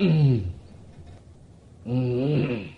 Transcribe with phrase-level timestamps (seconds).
[0.00, 0.52] 음.
[1.86, 2.70] 음.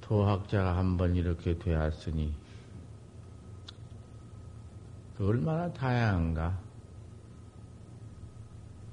[0.00, 2.34] 도학자가 한 번 이렇게 되었으니
[5.16, 6.58] 그 얼마나 다양한가?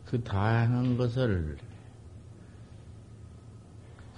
[0.05, 1.57] 그 다양한 것을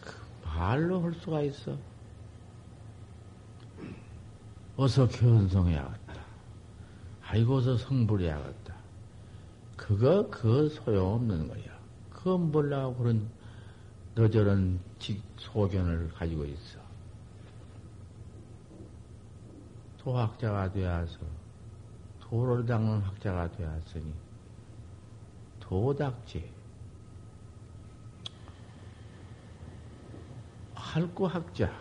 [0.02, 1.77] 그 말로 할 수가 있어.
[4.76, 6.13] 어서 견성해야겠다.
[7.22, 8.76] 아이고, 어서 성불해야겠다.
[9.76, 11.80] 그거, 그거 소용없는 거야.
[12.09, 13.30] 그건 몰라고 그런
[14.16, 14.80] 너저런
[15.38, 16.80] 소견을 가지고 있어.
[20.04, 21.20] 도학자가 되어서
[22.20, 24.13] 도를 닦는 학자가 되었으니
[25.62, 26.52] 도닥지
[30.76, 31.71] 활구학자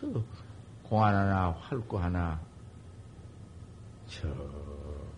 [0.00, 0.24] 그
[0.94, 2.40] 공안 하나 활구 하나.
[4.06, 4.28] 저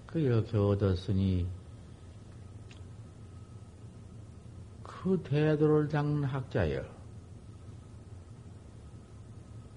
[0.06, 1.46] 그 이렇게 얻었으니
[4.82, 6.82] 그 대도를 닦는 학자여.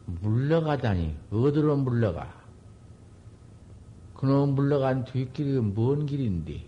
[0.05, 2.33] 물러가다니, 어디로 물러가?
[4.15, 6.65] 그놈 물러간 뒷길이 먼 길인데,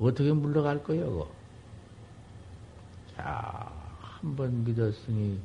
[0.00, 1.28] 어떻게 물러갈 거요,
[3.14, 5.38] 자, 한 번 믿었으니,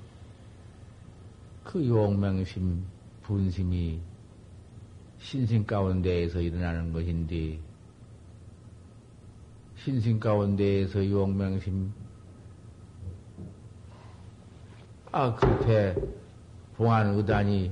[1.69, 2.83] 그 용맹심,
[3.21, 4.01] 분심이
[5.19, 7.59] 신심 가운데에서 일어나는 것인데,
[9.75, 11.93] 신심 가운데에서 용맹심,
[15.11, 15.95] 아, 그때
[16.75, 17.71] 공안 의단이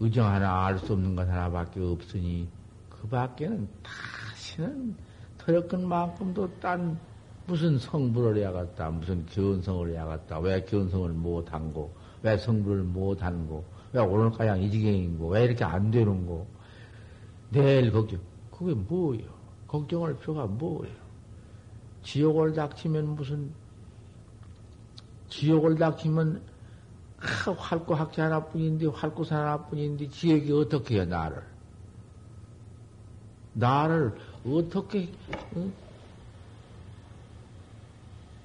[0.00, 2.46] 의정 하나 알 수 없는 것 하나밖에 없으니
[2.90, 4.94] 그 밖에는 다시는
[5.38, 7.00] 터럭근 만큼도 딴
[7.46, 14.70] 무슨 성불을 해야겠다, 무슨 견성을 해야겠다, 왜 견성을 못한고, 왜 성불을 못한고, 왜 오늘까지 이
[14.70, 16.46] 지경인고, 왜 이렇게 안 되는고,
[17.50, 18.20] 내일 걱정,
[18.50, 19.28] 그게 뭐예요?
[19.66, 20.94] 걱정할 필요가 뭐예요?
[22.02, 23.50] 지옥을 닥치면 무슨,
[25.28, 26.42] 지옥을 닥치면
[27.20, 31.42] 아, 활구 학자 하나뿐인데, 활구사 하나뿐인데, 지역이 어떻게 해요, 나를?
[33.52, 34.14] 나를
[34.46, 35.12] 어떻게,
[35.56, 35.72] 응?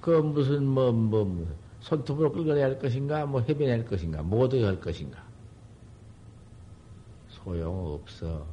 [0.00, 1.46] 그 무슨, 뭐, 뭐, 뭐
[1.86, 5.22] 손톱으로 끌어내야 할 것인가, 뭐 해변할 것인가, 모두 할 것인가.
[7.28, 8.44] 소용없어.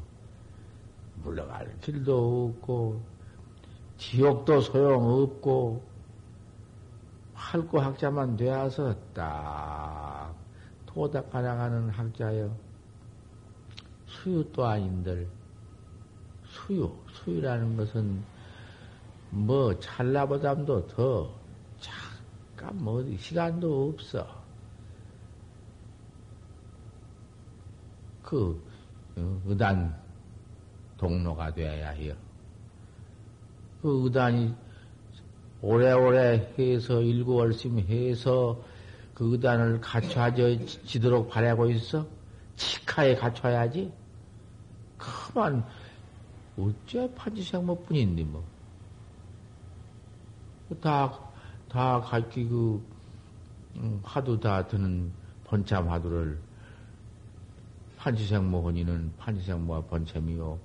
[1.23, 3.01] 물러갈 길도 없고,
[3.97, 5.83] 지옥도 소용없고,
[7.33, 10.35] 활구 학자만 되어서 딱
[10.85, 12.55] 도닦아 나가는 학자여.
[14.05, 15.27] 수유도 아닌들.
[16.45, 18.23] 수유, 수유라는 것은
[19.31, 21.42] 뭐 찰나보담도 더
[22.55, 24.43] 잠깐 뭐 시간도 없어.
[28.21, 28.61] 그
[29.17, 29.95] 어, 의단
[30.97, 32.15] 동로가 되어야 해요.
[33.81, 34.53] 그 의단이
[35.61, 38.61] 오래오래 해서 일구월심 해서
[39.13, 42.05] 그 의단을 갖춰지도록 바라고 있어?
[42.55, 43.91] 치카에 갖춰야지?
[44.97, 45.65] 그만,
[46.57, 48.43] 어째 판지생모 뿐인데, 뭐.
[50.81, 51.19] 다,
[51.73, 52.81] 다 각기 그,
[53.77, 55.11] 음, 화두 다 드는
[55.45, 56.39] 번참 화두를
[57.97, 60.59] 판지생모 혼이는 판지생모가 번참이요.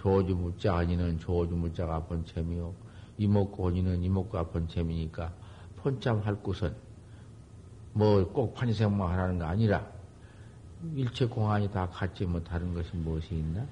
[0.00, 2.72] 조주무자 아니는 조주무자가 번참이요.
[3.18, 5.32] 이목구 혼이는 이목구가 본체이니까
[5.76, 6.74] 폰참 할 곳은
[7.92, 9.86] 뭐 꼭 판생만 하라는 거 아니라
[10.94, 13.66] 일체 공안이 다 같지 뭐 다른 것이 무엇이 있나?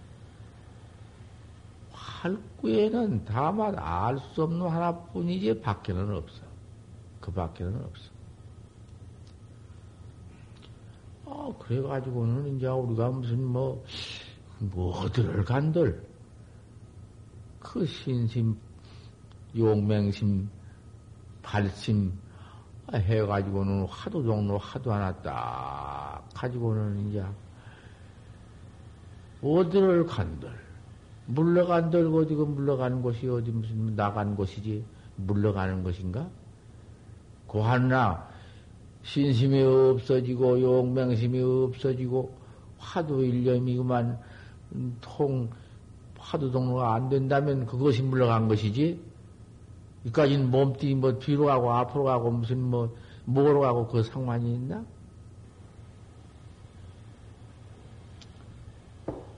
[1.93, 6.44] 활구에는 다만 알 수 없는 하나뿐이지 밖에는 없어.
[7.25, 8.11] 그 밖에는 없어.
[11.25, 13.83] 아, 그래가지고는 이제 우리가 무슨 뭐,
[14.59, 16.07] 뭐들을 간들,
[17.61, 18.61] 그 신심
[19.57, 20.51] 용맹심,
[21.43, 22.13] 발심
[22.93, 27.25] 해가지고는 화두 종로 화두 하나 딱 가지고는 이제
[29.41, 30.51] 어디를 간들
[31.27, 34.85] 물러간들 어디가 물러가는 곳이 어디 무슨 나간 곳이지
[35.17, 36.29] 물러가는 것인가?
[37.55, 38.27] 고하나
[39.05, 42.35] 신심이 없어지고 용맹심이 없어지고
[42.79, 44.19] 화두 일념이 그만.
[45.01, 45.49] 통
[46.19, 49.01] 화두 동로가 안 된다면 그것이 물러간 것이지.
[50.05, 52.93] 이까지는 몸뚱이 뭐 뒤로 가고 앞으로 가고 무슨 뭐
[53.25, 54.85] 뭐로 가고 그 상관이 있나?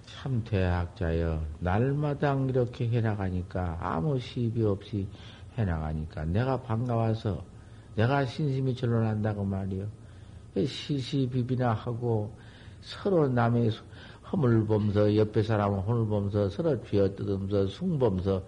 [0.07, 1.43] 참 대학자여.
[1.61, 5.07] 날마다 이렇게 해나가니까 아무 시비 없이
[5.59, 6.25] 해나가니까.
[6.25, 7.45] 내가 반가워서
[7.97, 9.87] 내가 신심이 절로난다고 말이요.
[10.55, 12.33] 시시비비나 하고
[12.83, 13.71] 서로 남의
[14.31, 18.43] 허물 보면서 옆에 사람 허물 보면서 서로 쥐어뜯으면서 숭 보면서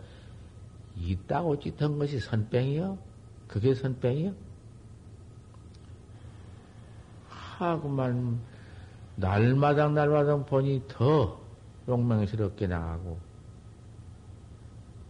[0.96, 2.98] 있다고 짓한 것이 선뺑이요?
[3.46, 4.32] 그게 선뺑이요?
[7.28, 8.38] 하고만
[9.16, 11.40] 날마당 날마당 보니 더
[11.88, 13.18] 용맹스럽게 나가고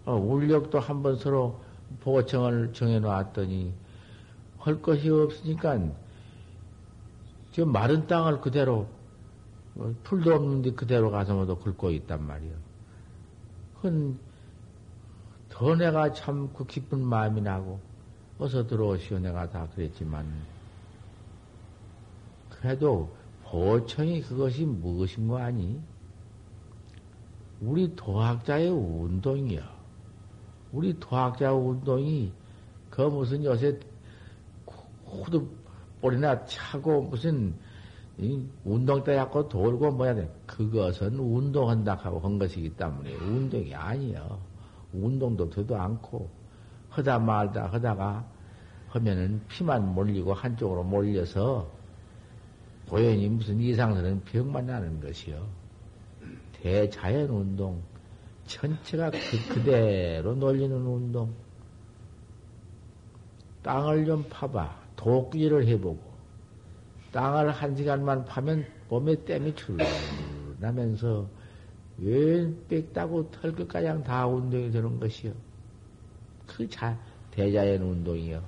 [0.06, 1.61] 어, 울력도 한번 서로
[2.00, 3.73] 보고청을 정해놓았더니
[4.69, 5.81] 할 것이 없으니까
[7.53, 8.87] 저 마른 땅을 그대로
[9.76, 12.53] 어, 풀도 없는데 그대로 가서 모두 긁고 있단 말이요.
[13.76, 14.19] 그건
[15.49, 17.81] 더 내가 참 그 기쁜 마음이 나고
[18.38, 20.26] 어서 들어오시오 내가 다 그랬지만
[22.50, 25.81] 그래도 보청이 그것이 무엇인 거 아니?
[27.62, 29.62] 우리 도학자의 운동이요.
[30.73, 32.32] 우리 도학자 운동이
[32.91, 33.81] 그 무슨 요새
[35.10, 35.46] 후드
[36.00, 37.55] 볼이나 차고 무슨
[38.64, 40.32] 운동 때 갖고 돌고 뭐야 돼.
[40.46, 44.40] 그것은 운동한다 하고 한 것이기 때문에 운동이 아니요.
[44.93, 46.28] 운동도 되도 않고
[46.90, 48.26] 하다 말다 하다가
[48.88, 51.70] 하면은 피만 몰리고 한쪽으로 몰려서
[52.88, 55.46] 고연히 무슨 이상스러운 병만 나는 것이요.
[56.55, 57.82] 대자연 운동,
[58.46, 61.32] 전체가 그, 그대로 놀리는 운동.
[63.62, 64.88] 땅을 좀 파봐.
[64.99, 66.09] 도끼를 해보고.
[67.12, 69.79] 땅을 한 시간만 파면 몸에 땀이 출
[70.59, 71.27] 나면서
[71.99, 75.33] 웬 빽따고 털 끝가량 다 운동이 되는 것이요.
[76.47, 76.99] 그 자,
[77.31, 78.43] 대자연 운동이요.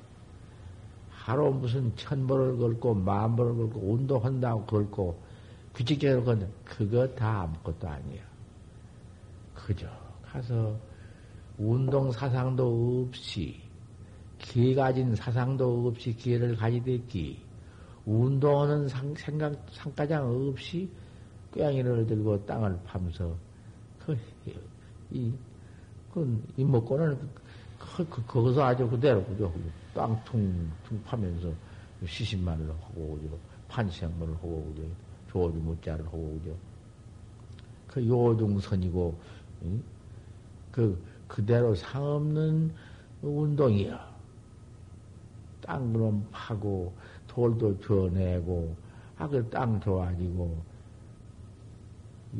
[1.11, 5.20] 하루 무슨 천 번을 걸고 만 번을 걸고 운동한다고 걸고
[5.75, 8.23] 규칙적으로 걷는 그거 다 아무것도 아니야.
[9.55, 9.87] 그저
[10.23, 10.76] 가서
[11.58, 13.69] 운동 사상도 없이
[14.40, 17.38] 기회 가진 사상도 없이 기회를 가지됐기
[18.06, 20.90] 운동하는 상, 생각 상가장 없이
[21.52, 23.37] 꾀양이를 들고 땅을 파면서
[24.04, 24.16] 그,
[25.10, 25.32] 이,
[26.12, 27.19] 그, 이 먹고는
[27.78, 29.52] 그, 그, 거기서 아주 그대로 그죠.
[29.94, 31.52] 땅 퉁, 퉁 파면서
[32.06, 33.38] 시신만을 하고, 그죠.
[33.69, 34.88] 판생물을 하고, 그죠.
[35.31, 36.56] 조주 무자를 하고, 그죠.
[37.86, 39.19] 그 요동선이고,
[39.64, 39.82] 응?
[40.70, 42.72] 그, 그대로 상없는
[43.22, 44.09] 운동이야.
[45.60, 46.92] 땅으로 파고,
[47.26, 48.74] 돌도 줘내고,
[49.16, 50.56] 아, 그땅 좋아지고,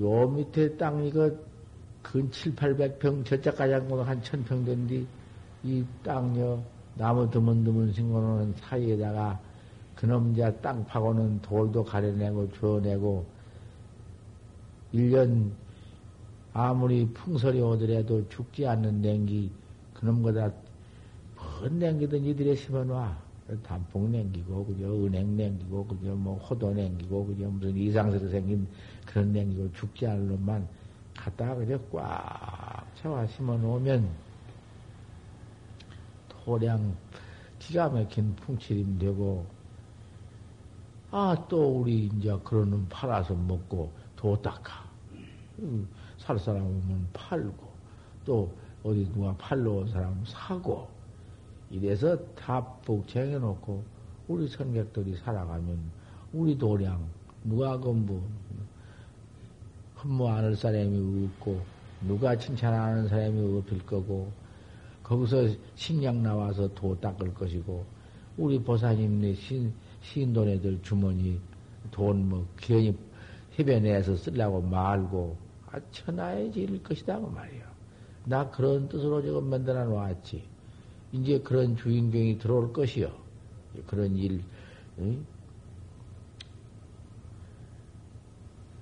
[0.01, 1.31] 요 밑에 땅 이거
[2.03, 5.07] 근 7, 800평, 저짝까지 한 천평 된디,
[5.63, 6.63] 이 땅요,
[6.97, 9.39] 나무 드문드문 생겨놓은 사이에다가
[9.95, 13.27] 그놈 이제 땅 파고는 돌도 가려내고 줘내고,
[14.95, 15.51] 1년
[16.53, 19.53] 아무리 풍설이 오더라도 죽지 않는 냉기,
[19.95, 20.51] 그놈 거다
[21.61, 23.19] 뭔 냉기든 이들에 심어놔.
[23.63, 25.05] 단풍 냉기고, 그죠?
[25.05, 26.15] 은행 냉기고, 그죠?
[26.15, 27.51] 뭐, 호도 냉기고, 그죠?
[27.51, 28.67] 무슨 이상스러 생긴
[29.05, 30.67] 그런 냉기고, 죽지 않을 놈만
[31.15, 34.09] 갖다가 그저 꽉 채워 심어 놓으면,
[36.29, 36.97] 토량
[37.59, 39.45] 기가 막힌 풍칠임 되고,
[41.11, 44.89] 아, 또 우리 이제 그런 놈 팔아서 먹고, 도 닦아.
[46.17, 47.69] 살 사람 오면 팔고,
[48.25, 48.51] 또
[48.83, 51.00] 어디 누가 팔러 온 사람 사고,
[51.71, 53.83] 이래서 다북 쟁여놓고
[54.29, 55.79] 우리 선객들이 살아가면
[56.33, 57.05] 우리 도량
[57.45, 58.21] 누가 건부
[59.97, 61.61] 흠모 안할 사람이 없고
[62.07, 64.31] 누가 칭찬하는 사람이 없을 거고
[65.03, 67.85] 거기서 식량 나와서 도 닦을 것이고
[68.37, 69.73] 우리 보사님네 신,
[70.03, 71.41] 신돈애들 주머니
[71.91, 72.97] 돈 뭐 괜히
[73.59, 75.37] 해변에서 쓰려고 말고
[75.71, 77.71] 아 천하에 지을 것이다 그 말이야.
[78.27, 80.43] 나 그런 뜻으로 지금 만들어 놓았지.
[81.13, 83.11] 이제 그런 주인공이 들어올 것이요.
[83.87, 84.43] 그런 일,
[84.99, 85.25] 응?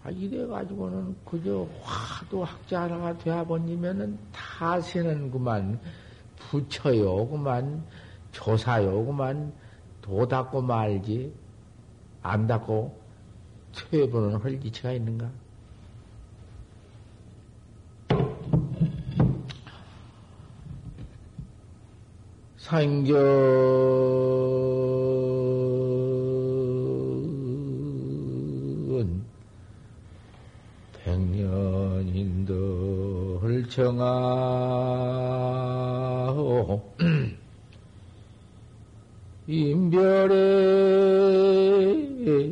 [0.03, 5.79] 아, 이래가지고는 그저 화도 학자 하나가 되어버리면은 다시는그만
[6.37, 7.85] 부처요, 그만
[8.33, 9.53] 조사요, 그만
[10.01, 11.33] 도 닦고 말지,
[12.23, 12.99] 안 닦고
[13.91, 15.31] 퇴보는 헐기치가 있는가?
[22.69, 23.17] 상견
[30.93, 32.53] 백년인들
[33.71, 34.19] 청하오
[39.47, 40.37] 인별의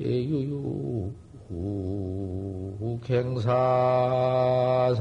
[0.09, 1.11] 유유
[3.05, 4.97] 갱사상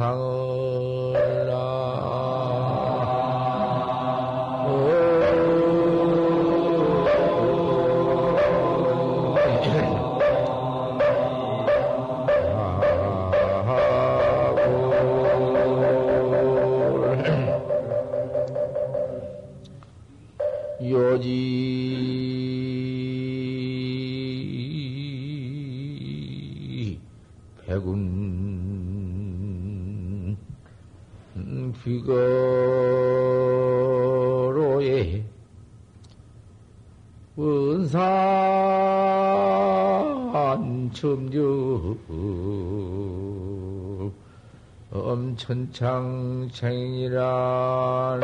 [45.75, 48.21] 엄천창생이란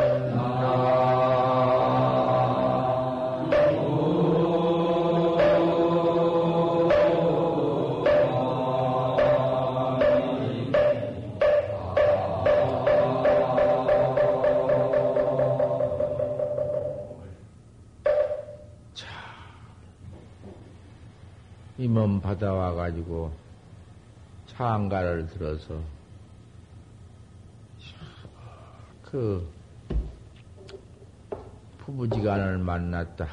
[21.78, 23.32] 이몸 받아와 가지고
[24.46, 25.80] 창가를 들어서
[29.12, 29.46] 그
[31.76, 33.28] 부부지간을 만났다.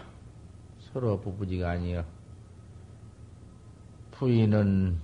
[0.92, 2.04] 서로 부부지간이여.
[4.12, 5.00] 부인은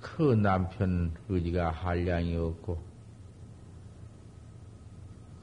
[0.00, 2.78] 그 남편 의지가 한량이 없고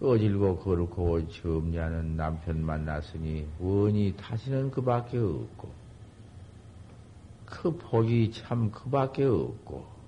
[0.02, 5.70] 어질고 거룩고 점잖은 남편 만났으니 원이 다시는 그 밖에 없고
[7.46, 9.99] 그 복이 참 그 밖에 없고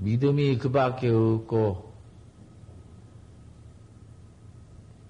[0.00, 1.90] 믿음이 그 밖에 없고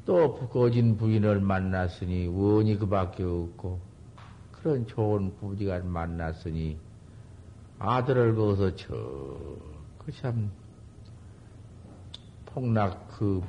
[0.06, 3.80] 또 거진 부인을 만났으니 원이 그 밖에 없고
[4.52, 6.78] 그런 좋은 부지가 만났으니
[7.78, 10.50] 아들을 거기서 저 그 참
[12.46, 13.42] 폭락 그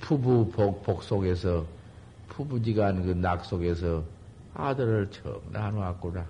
[0.00, 1.66] 부부 복, 복 속에서
[2.28, 4.04] 부부지간 그 낙 속에서
[4.54, 6.26] 아들을 척 나눠왔구나.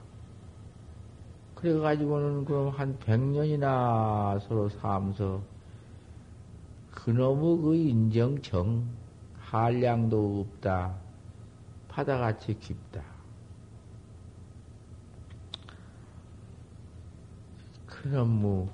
[1.63, 5.41] 그래가지고는 그럼 한 백년이나 서로 살면서
[6.91, 8.85] 그놈의 그 인정정
[9.39, 10.97] 한량도 없다.
[11.87, 13.01] 바다같이 깊다.
[17.87, 18.69] 그놈의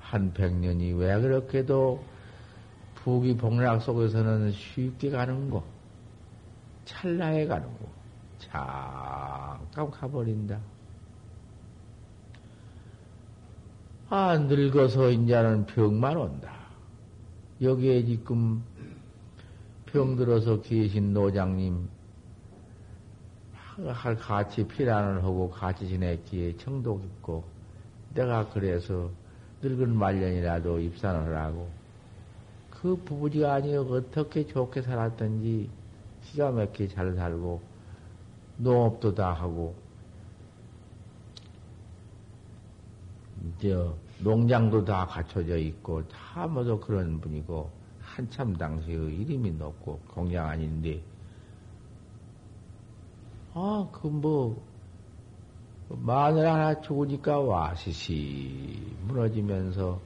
[0.00, 2.02] 한 백년이 왜 그렇게도
[2.94, 5.62] 부귀 복락 속에서는 쉽게 가는고,
[6.86, 7.86] 찰나에 가는고,
[8.38, 10.58] 잠깐 가버린다.
[14.10, 16.50] 아, 늙어서 이제는 병만 온다.
[17.60, 18.64] 여기에 지금
[19.84, 21.90] 병 들어서 계신 노장님,
[24.18, 27.44] 같이 피란을 하고 같이 지냈기에 청도 깊고,
[28.14, 29.10] 내가 그래서
[29.60, 31.68] 늙은 말년이라도 입산을 하고,
[32.70, 35.68] 그 부부지가 아니여 어떻게 좋게 살았던지
[36.22, 37.60] 기가 막히게 잘 살고,
[38.56, 39.74] 농업도 다 하고,
[43.60, 51.00] 저 농장도 다 갖춰져 있고 다 모두 그런 분이고 한참 당시의 이름이 높고 공장 아닌데.
[53.54, 54.62] 아 그 뭐
[55.90, 59.98] 마늘 하나 죽으니까 와시시 무너지면서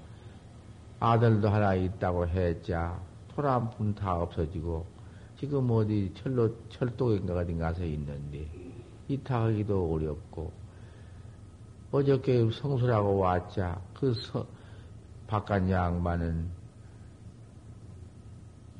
[1.00, 3.00] 아들도 하나 있다고 했자
[3.34, 4.86] 토란 분다 없어지고
[5.38, 8.46] 지금 어디 철로 철도인가 어딘 가서 있는데
[9.08, 10.52] 이타하기도 어렵고
[11.92, 14.46] 어저께 성수라고 왔자, 그 서,
[15.26, 16.48] 바깥 양반은,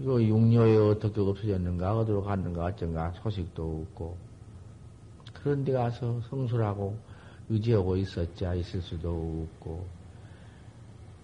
[0.00, 4.16] 이거 육녀에 어떻게 없어졌는가, 어디로 갔는가, 어쩐가, 소식도 없고,
[5.34, 6.96] 그런 데 가서 성수라고
[7.50, 9.86] 의지하고 있었자, 있을 수도 없고,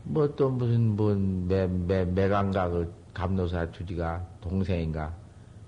[0.04, 5.14] 뭐 또 무슨, 뭐, 매, 매, 매강가 그 감노사 주지가 동생인가,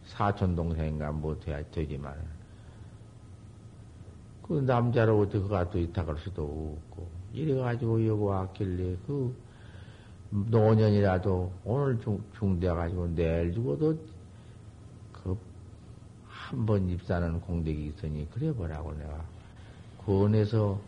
[0.05, 2.15] 사촌 동생인가, 뭐 돼야 되지만,
[4.51, 9.33] 그 남자로 어떻게 가도 있다갈 수도 없고, 이래가지고 여기 왔길래, 그,
[10.31, 13.97] 노년이라도 오늘 중, 중대가지고 내일 죽어도
[15.13, 15.39] 그,
[16.27, 19.25] 한 번 입사는 공덕이 있으니, 그래 보라고 내가
[20.05, 20.81] 권해서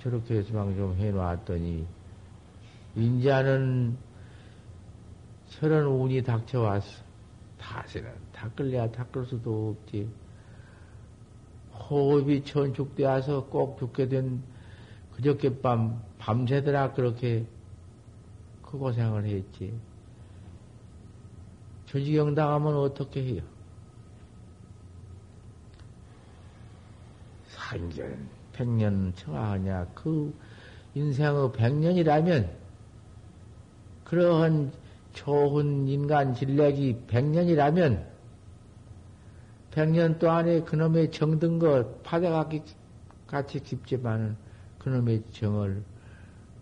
[0.00, 1.84] 저렇게 해서만 좀 해놓았더니,
[2.94, 3.96] 인자는
[5.58, 7.04] 저런 운이 닥쳐왔어.
[7.58, 10.08] 다시는 닦을래야 닦을 수도 없지.
[11.78, 14.42] 호흡이 천축되어서 꼭 죽게 된
[15.14, 17.46] 그저께 밤, 밤새더라 그렇게
[18.62, 19.72] 그 고생을 했지.
[21.86, 23.42] 저지경 당하면 어떻게 해요?
[27.48, 29.86] 산전, 백년 청하하냐.
[29.94, 30.34] 그
[30.94, 32.50] 인생의 백년이라면,
[34.04, 34.72] 그러한
[35.12, 38.15] 좋은 인간 진력이 백년이라면,
[39.76, 42.48] 백년 동안에 그놈의 정든 것, 파대가
[43.26, 44.34] 같이 깊지만은
[44.78, 45.82] 그놈의 정을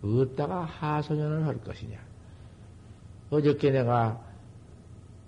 [0.03, 1.97] 어디다가 하소연을 할 것이냐.
[3.29, 4.21] 어저께 내가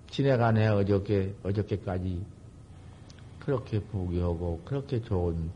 [0.10, 2.26] 지내간 해 어저께, 어저께까지
[3.40, 5.50] 그렇게 부귀하고 그렇게 좋은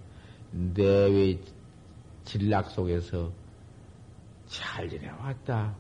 [0.54, 1.38] 내외
[2.24, 3.30] 진락 속에서
[4.48, 5.76] 잘 지내왔다.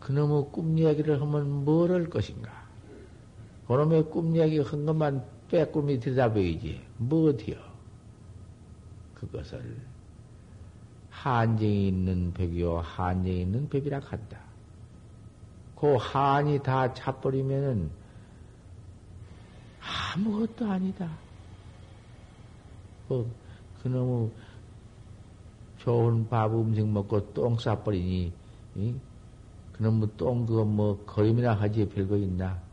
[0.00, 2.50] 그놈의 꿈 얘기를 하면 뭘 할 것인가?
[3.68, 6.80] 그놈의 꿈 얘기 한 것만 빼꿈이 들여다보이지.
[6.98, 7.56] 뭐 어디요?
[9.14, 9.76] 그것을
[11.10, 14.38] 한정이 있는 벽이요, 한정이 있는 벽이라 한다.
[15.76, 17.90] 그 한이 다 차버리면은
[20.14, 21.10] 아무것도 아니다.
[23.08, 23.30] 그,
[23.82, 24.30] 그놈의
[25.78, 28.32] 좋은 밥 음식 먹고 똥 싸버리니,
[28.76, 28.94] 이?
[29.72, 32.69] 그놈의 똥 그거 뭐 거림이나 하지 별거 있나?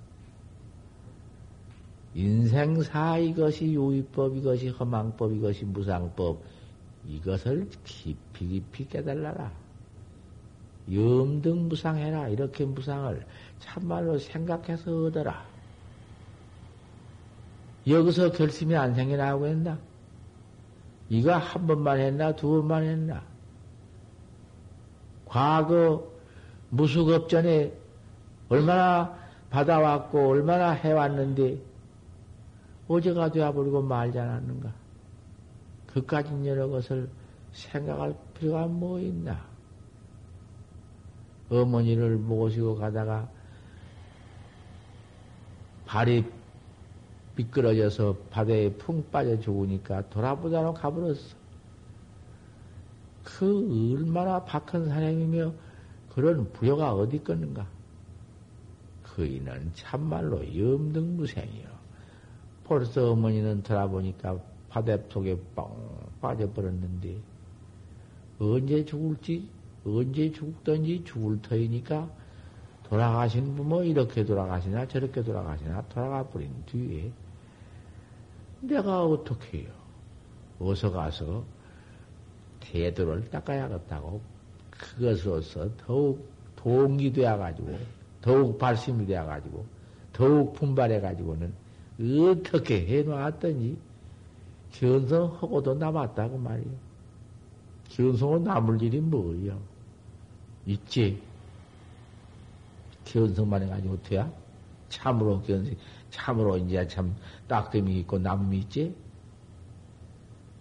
[2.17, 6.41] 인생사 이것이 요의법, 이것이 허망법, 이것이 무상법,
[7.05, 9.51] 이것을 깊이 깊이 깨달라라.
[10.91, 12.29] 염등 무상해라.
[12.29, 13.23] 이렇게 무상을
[13.59, 15.45] 참말로 생각해서 얻어라.
[17.85, 19.77] 여기서 결심이 안 생겨나고 했나?
[21.09, 22.35] 이거 한 번만 했나?
[22.35, 23.23] 두 번만 했나?
[25.25, 26.11] 과거
[26.71, 27.71] 무수급전에
[28.49, 29.15] 얼마나
[29.51, 31.76] 받아왔고 얼마나 해왔는데
[32.87, 34.73] 어제가 되어버리고 말지 않았는가?
[35.87, 37.09] 그까지 여러 것을
[37.51, 39.45] 생각할 필요가 뭐 있나?
[41.49, 43.29] 어머니를 모시고 가다가
[45.85, 46.25] 발이
[47.35, 51.37] 미끄러져서 바다에 풍 빠져 죽으니까 돌아보자로 가버렸어.
[53.23, 55.53] 그 얼마나 박한 사람이며
[56.13, 57.67] 그런 부여가 어디 있겠는가?
[59.03, 61.76] 그이는 참말로 염등무생이요.
[62.67, 65.71] 벌써 어머니는 돌아보니까 바다 속에 뻥
[66.21, 67.17] 빠져버렸는데
[68.39, 69.49] 언제 죽을지
[69.85, 72.09] 언제 죽든지 죽을 터이니까
[72.83, 77.11] 돌아가신 부모 이렇게 돌아가시나 저렇게 돌아가시나 돌아가 버린 뒤에
[78.61, 79.71] 내가 어떻게 해요?
[80.59, 81.43] 어서 가서
[82.59, 84.21] 태도를 닦아야겠다고
[84.71, 87.77] 그것으로서 더욱 동기 되어가지고
[88.21, 89.65] 더욱 발심이 되어가지고
[90.11, 91.66] 더욱 분발해가지고는
[91.99, 93.77] 어떻게 해놓았더니
[94.71, 96.71] 견성하고도 남았다고 말이요.
[97.89, 99.59] 견성은 남을 일이 뭐요?
[100.65, 101.21] 있지.
[103.05, 104.31] 견성만 해가지고 돼야?
[104.89, 105.73] 참으로 견성,
[106.09, 107.15] 참으로 이제 참
[107.47, 108.95] 딱됨이 있고 남음이 있지?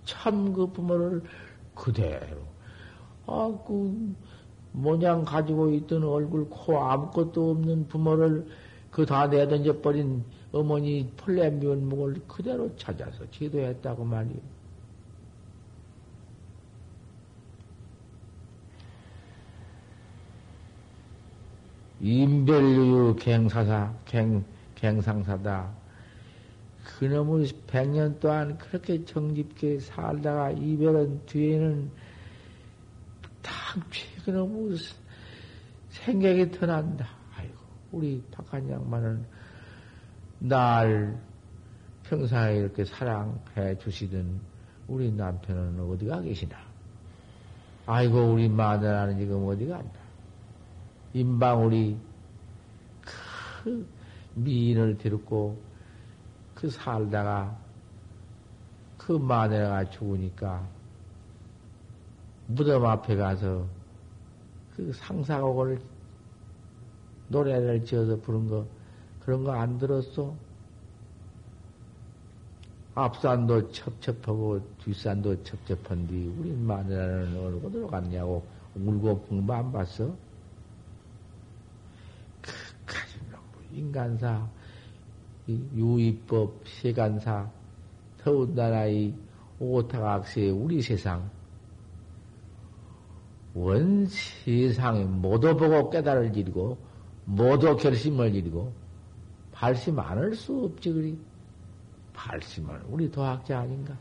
[0.05, 1.23] 참 그 부모를
[1.75, 2.39] 그대로,
[3.27, 4.15] 아, 그,
[4.73, 8.47] 모양 가지고 있던 얼굴, 코 아무것도 없는 부모를
[8.91, 14.57] 그 다 내던져 버린 어머니 폴레 면목을 그대로 찾아서 지도했다고 말이요.
[22.01, 25.75] 인별유 갱사사, 갱, 갱상사다.
[26.85, 31.91] 그놈의 백년 동안 그렇게 정집게 살다가 이별한 뒤에는
[33.43, 34.79] 당최 그놈의
[35.89, 37.09] 생각이 터난다.
[37.35, 37.55] 아이고,
[37.93, 39.25] 우리 박한 양반은
[40.39, 41.21] 날
[42.05, 44.41] 평상에 이렇게 사랑해 주시던
[44.89, 46.57] 우리 남편은 어디가 계시나?
[47.87, 50.01] 아이고, 우리 마누라는 지금 어디 간다?
[51.13, 51.99] 임방울이
[53.63, 53.89] 그
[54.35, 55.59] 미인을 데리고
[56.55, 57.59] 그 살다가
[58.99, 60.69] 그 마누라가 죽으니까
[62.49, 63.67] 무덤 앞에 가서
[64.77, 65.81] 그 상사곡을
[67.29, 68.67] 노래를 지어서 부른 거
[69.27, 70.33] 그런 거 안 들었어?
[72.95, 80.15] 앞산도 첩첩하고 뒷산도 첩첩한디 우리 마누라는 어디로 들어갔냐고 울고 붕도 안 봤어?
[82.41, 83.41] 그까지 놈
[83.73, 84.49] 인간사
[85.49, 87.51] 유의법 세간사
[88.19, 89.13] 더군다나 이
[89.59, 91.29] 오타각세 우리 세상
[93.55, 96.79] 원 세상에 모두 보고 깨달을 일이고
[97.25, 98.86] 모두 결심을 일이고
[99.59, 101.19] 발심 안 할 수 없지, 그리.
[102.13, 103.97] 발심을, 우리 도학자 아닌가?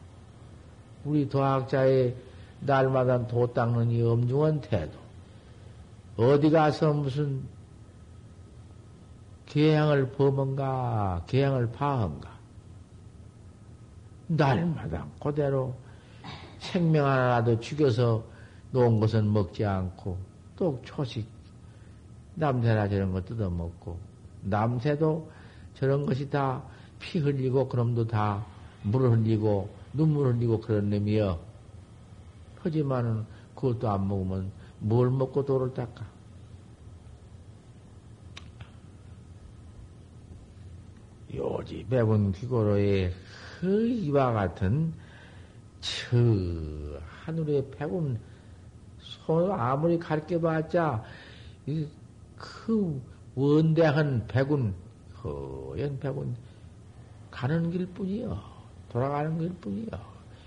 [1.06, 2.16] 우리 도학자의
[2.60, 4.98] 날마다 도 닦는 이 엄중한 태도.
[6.18, 7.42] 어디 가서 무슨
[9.46, 12.30] 계양을 범한가, 계양을 파한가.
[14.28, 15.74] 날마다 그대로
[16.60, 18.24] 생명 하나라도 죽여서
[18.72, 20.18] 놓은 것은 먹지 않고,
[20.58, 21.28] 또 초식,
[22.36, 23.98] 남새나 저런 거 뜯어먹고,
[24.44, 25.30] 남새도
[25.76, 28.46] 저런 것이 다 피 흘리고 그럼도 다
[28.84, 31.40] 물을 흘리고 눈물 흘리고 그런 놈이여.
[32.60, 36.16] 하지만은 그것도 안 먹으면 뭘 먹고 돌을 닦아?
[41.32, 43.12] 고지배분 귀고로의
[43.60, 44.94] 그 이와 같은
[45.82, 46.18] 저
[47.26, 48.20] 하늘의 백운
[49.00, 51.04] 손 아무리 가르쳐봤자
[52.38, 53.02] 그
[53.36, 54.74] 원대한 백운
[55.26, 56.36] 허연 백운
[57.32, 58.40] 가는 길 뿐이요.
[58.90, 59.88] 돌아가는 길 뿐이요.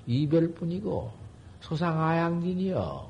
[0.06, 1.12] 이별 뿐이고
[1.60, 3.08] 소상아양진이요.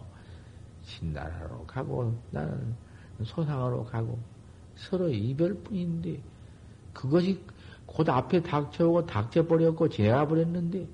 [0.83, 2.75] 신나라로 가고 나는
[3.23, 4.19] 소상으로 가고
[4.75, 6.21] 서로 이별 뿐인데
[6.93, 7.41] 그것이
[7.87, 10.87] 곧 앞에 닥쳐오고 닥쳐버렸고 지나가 버렸는데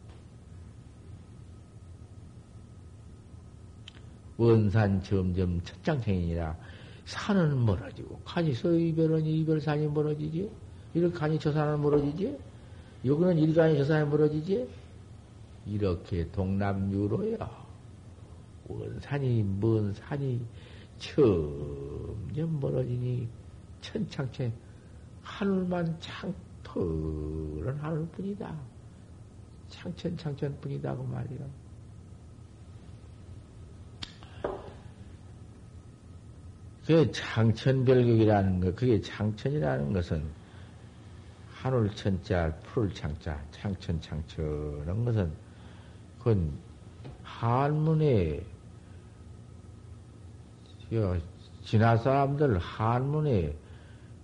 [4.36, 6.56] 원산 점점 첫장생이니라
[7.04, 10.38] 산은 멀어지고 가니 서이별은 이별산이 멀어지지.
[10.38, 10.63] 이
[11.12, 12.38] 가니 저 산은 멀어지지
[13.04, 14.68] 여기는 저 산이 멀어지지
[15.66, 17.64] 이렇게 동남유로야
[18.68, 20.40] 원산이 먼 산이
[20.98, 23.28] 점점 멀어지니
[23.80, 24.52] 천창체
[25.22, 28.54] 하늘만 창터른 하늘뿐이다.
[29.68, 31.38] 창천 창천뿐이다 그 말이야.
[36.86, 40.22] 그 창천별격이라는 것, 그게 창천이라는 것은
[41.64, 45.32] 하늘 천자, 푸를 창자, 창천 창천한 것은
[46.18, 46.52] 그건
[47.22, 48.42] 한문에
[51.62, 53.56] 진화 사람들 한문에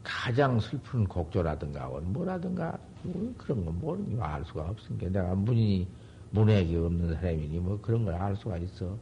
[0.04, 5.88] 가장 슬픈 곡조라든가 뭐라든가 뭐 그런 거 모르는 알 수가 없으니까 내가 문이
[6.32, 8.98] 문액이 없는 사람이니 뭐 그런 걸 알 수가 있어.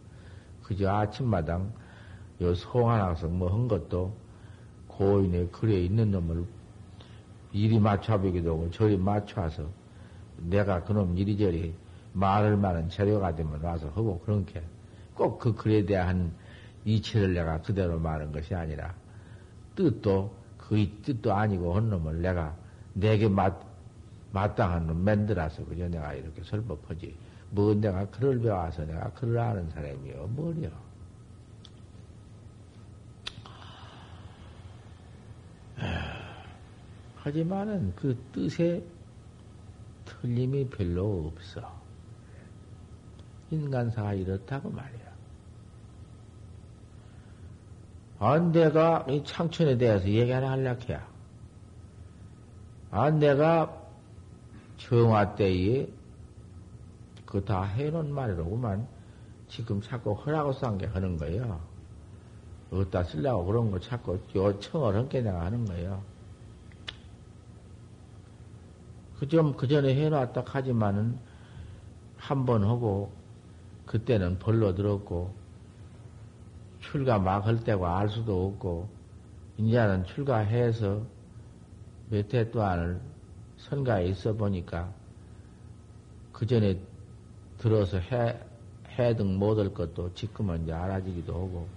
[0.62, 1.72] 그저 아침마당
[2.40, 4.14] 요 송하나서 뭐한 것도
[4.86, 6.44] 고인의 글에 있는 놈을
[7.52, 9.68] 이리 맞춰보기도 하고 저리 맞춰서
[10.36, 11.74] 내가 그놈 이리저리
[12.12, 16.32] 말을 많은 재료가 되면 와서 하고 그런 게꼭 그 글에 대한
[16.84, 18.94] 이치를 내가 그대로 말한 것이 아니라
[19.74, 22.54] 뜻도 그의 뜻도 아니고 한 놈을 내가
[22.94, 23.54] 내게 맞,
[24.32, 27.14] 마땅한 놈 만들어서 그저 내가 이렇게 설법하지.
[27.50, 30.26] 뭐 내가 글을 배워서 내가 글을 아는 사람이요.
[30.28, 30.68] 뭐려.
[37.28, 38.82] 하지만은 그 뜻에
[40.06, 41.78] 틀림이 별로 없어.
[43.50, 45.08] 인간사가 이렇다고 말이야.
[48.18, 51.06] 아, 내가 이 창천에 대해서 얘기 하나 하려고 해야.
[52.90, 53.78] 아, 내가
[54.78, 55.86] 정화 때에
[57.26, 58.88] 그 다 해놓은 말이로구만.
[59.48, 61.60] 지금 자꾸 허라고 싼 게 하는 거예요.
[62.70, 66.02] 어디다 쓰려고 그런 거 자꾸 요청을 한게 내가 하는 거예요.
[69.18, 71.18] 그 좀, 그 전에 해놨다 하지만은
[72.16, 73.12] 한 번 하고,
[73.86, 75.34] 그때는 벌로 들었고,
[76.80, 78.88] 출가 막 할 때고 알 수도 없고,
[79.58, 81.02] 이제는 출가해서
[82.10, 83.00] 몇 해 동안을
[83.58, 84.92] 선가에 있어 보니까
[86.32, 86.80] 그 전에
[87.58, 88.40] 들어서 해,
[88.98, 91.68] 해등 못할 것도 지금은 이제 알아지기도 하고,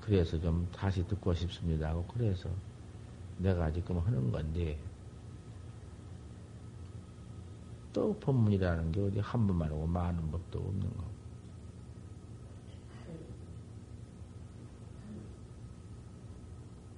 [0.00, 2.48] 그래서 좀 다시 듣고 싶습니다 하고, 그래서
[3.38, 4.78] 내가 지금 하는 건데,
[7.92, 11.04] 또 법문이라는 게 어디 한 번만 하고 많은 법도 없는 거.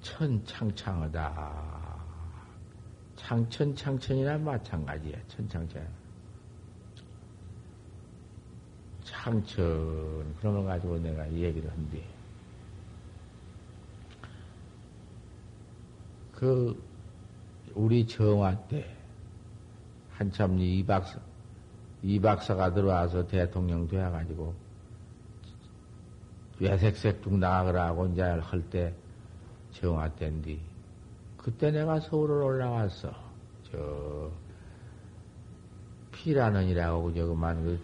[0.02, 2.00] 천창창하다.
[3.16, 5.86] 창천창천이나 마찬가지야, 천창천.
[9.04, 12.02] 창천, 그런 걸 가지고 내가 이 얘기를 한대.
[16.32, 16.82] 그,
[17.74, 18.99] 우리 정화 때,
[20.20, 21.18] 한참 이 박사,
[22.02, 24.52] 이 박사가 들어와서 대통령 되어가지고,
[26.58, 28.92] 외색색 쭉 나가라고 이제 할 때,
[29.72, 30.58] 정화 때인데,
[31.38, 33.10] 그때 내가 서울을 올라왔어.
[33.72, 34.30] 저,
[36.12, 37.80] 피라는 이라고, 저그만, 그,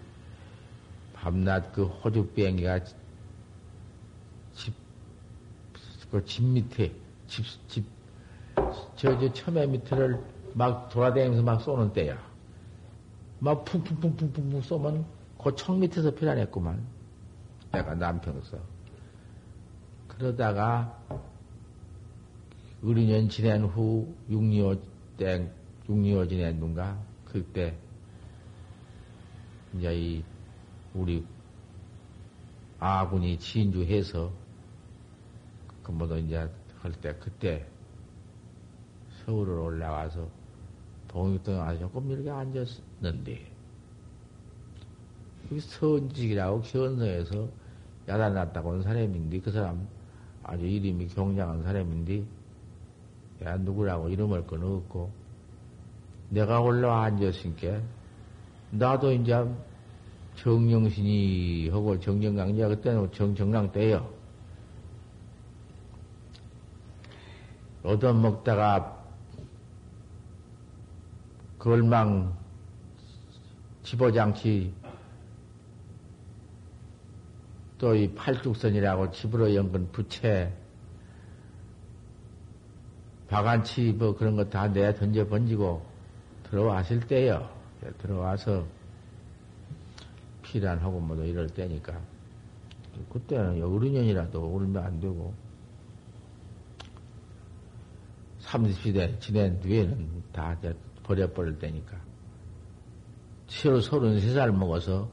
[1.15, 2.81] 밤낮 그 호주 비행기가
[4.53, 4.75] 집,
[6.11, 6.93] 그집 밑에,
[7.29, 7.87] 집, 집,
[8.95, 10.23] 저, 저 처매 밑에를
[10.53, 12.26] 막 돌아다니면서 막 쏘는 때야.
[13.39, 15.05] 막 쿵쿵쿵쿵쿵쿵 쏘면
[15.43, 16.83] 그청 밑에서 피난했구만.
[17.73, 18.59] 내가 남평서.
[20.09, 20.99] 그러다가
[22.83, 24.77] 의리년 지낸 후 625
[25.19, 25.53] 땡,
[25.89, 26.99] 625 지냈는가?
[27.27, 27.77] 그때
[29.75, 30.25] 이제 이
[30.95, 31.27] 우리
[32.79, 34.33] 아군이 진주해서
[35.83, 36.49] 그 뭐도 이제
[36.81, 37.67] 할 때 그때
[39.25, 40.29] 서울을 올라와서
[41.15, 43.47] 와서 조금 이렇게 앉았는데
[45.51, 47.49] 여기 선직이라고 현성에서
[48.09, 49.87] 야단났다고 온 사람인데 그 사람
[50.43, 52.25] 아주 이름이 경장한 사람인데
[53.45, 55.11] 야 누구라고 이름을 건 없고
[56.31, 57.81] 내가 올라와 앉았으니까
[58.71, 59.45] 나도 이제
[60.37, 64.11] 정령신이 하고 정정강자 그때는 정정랑 때요.
[67.83, 68.96] 얻어먹다가
[71.67, 72.33] 걸망
[73.83, 74.73] 집어장치
[77.77, 80.53] 또 이 팔뚝선이라고 집으로 연근 부채
[83.29, 85.85] 바간치 뭐 그런 거 다 내야 던져 번지고
[86.45, 87.51] 들어왔을 때요.
[87.99, 88.65] 들어와서
[90.43, 92.01] 피란하고 뭐도 이럴 때니까
[93.11, 95.35] 그때는 어른년이라도 울면 안 되고
[98.43, 100.57] 30시대 지낸 뒤에는 다
[101.07, 101.97] 버려버릴 때니까.
[103.47, 105.09] 치로 33살 먹어서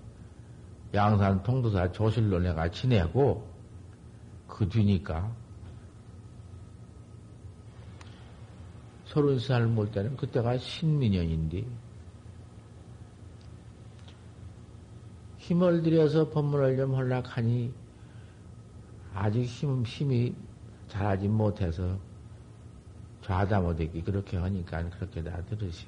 [0.93, 3.47] 양산 통도사 조실로 내가 지내고
[4.47, 5.31] 그 뒤니까
[9.05, 11.63] 30살 먹을 때는 그때가 신민년인데
[15.37, 17.71] 힘을 들여서 법문을 좀 하려하니
[19.13, 20.33] 아직 힘, 힘이
[20.87, 21.99] 잘하지 못해서
[23.23, 24.03] 좌다 못했기?
[24.03, 25.85] 그렇게 하니까 그렇게 다 들으시.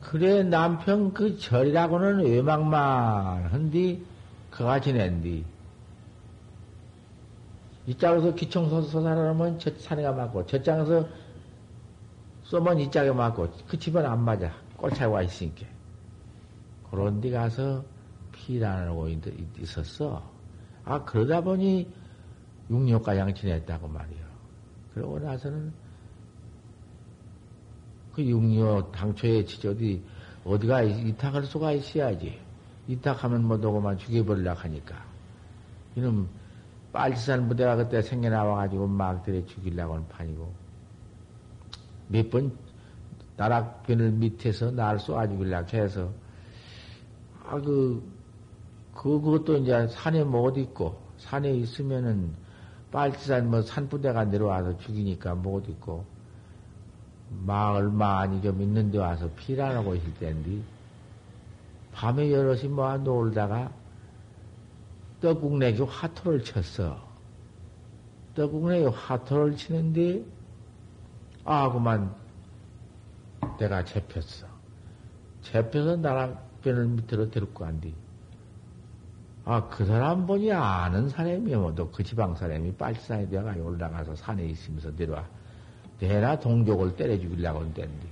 [0.00, 4.04] 그래 남편 그 절이라고는 외망만 한디?
[4.50, 5.44] 그가 지낸디.
[7.86, 8.34] 이짝에서
[8.82, 11.08] 살아나면 저 산에가 맞고 저짝에서
[12.44, 14.52] 쏘면 이짝에 맞고 그 집은 안 맞아.
[14.76, 15.66] 꼴차에 와 있으니까
[16.90, 17.84] 그런 데 가서
[18.40, 19.08] 피라고
[19.58, 20.22] 있었어.
[20.84, 21.92] 아, 그러다 보니
[22.70, 24.24] 육녀가양 지냈다고 말이요.
[24.94, 25.72] 그러고 나서는
[28.12, 30.02] 그 육녀 당초에 지저디
[30.44, 32.40] 어디가 이탁할 수가 있어야지.
[32.88, 35.04] 이탁하면 못오고만 죽여버리려 하니까.
[35.94, 36.28] 이놈
[36.92, 40.52] 빨치산 부대가 그때 생겨나와가지고 막 들여 죽이려고 하는 판이고.
[42.08, 42.56] 몇 번
[43.36, 46.12] 나락변을 밑에서 날 쏘아 죽이려고 해서
[47.46, 48.02] 아, 그,
[48.94, 52.34] 그, 그것도 이제 산에 못 있고, 산에 있으면은
[52.90, 56.04] 빨치산 뭐 산부대가 내려와서 죽이니까 못 있고,
[57.46, 60.62] 마을 많이 좀 있는 데 와서 피라하고 있을 때인데,
[61.92, 63.72] 밤에 여럿이 모아 놀다가
[65.20, 66.98] 떡국 내기 화토를 쳤어.
[68.34, 70.24] 떡국 내기 화토를 치는데,
[71.44, 72.14] 아, 그만
[73.58, 74.46] 내가 잡혔어.
[75.42, 77.94] 잡혀서 나랑 뼈를 밑으로 데리고 간뒤
[79.44, 84.90] 아, 그 사람 보니 아는 사람이 뭐또 그 지방 사람이 빨치산에 내가 올라가서 산에 있으면서
[84.96, 85.24] 내려와.
[85.98, 88.06] 내나 동족을 때려 죽이려고 한다는데.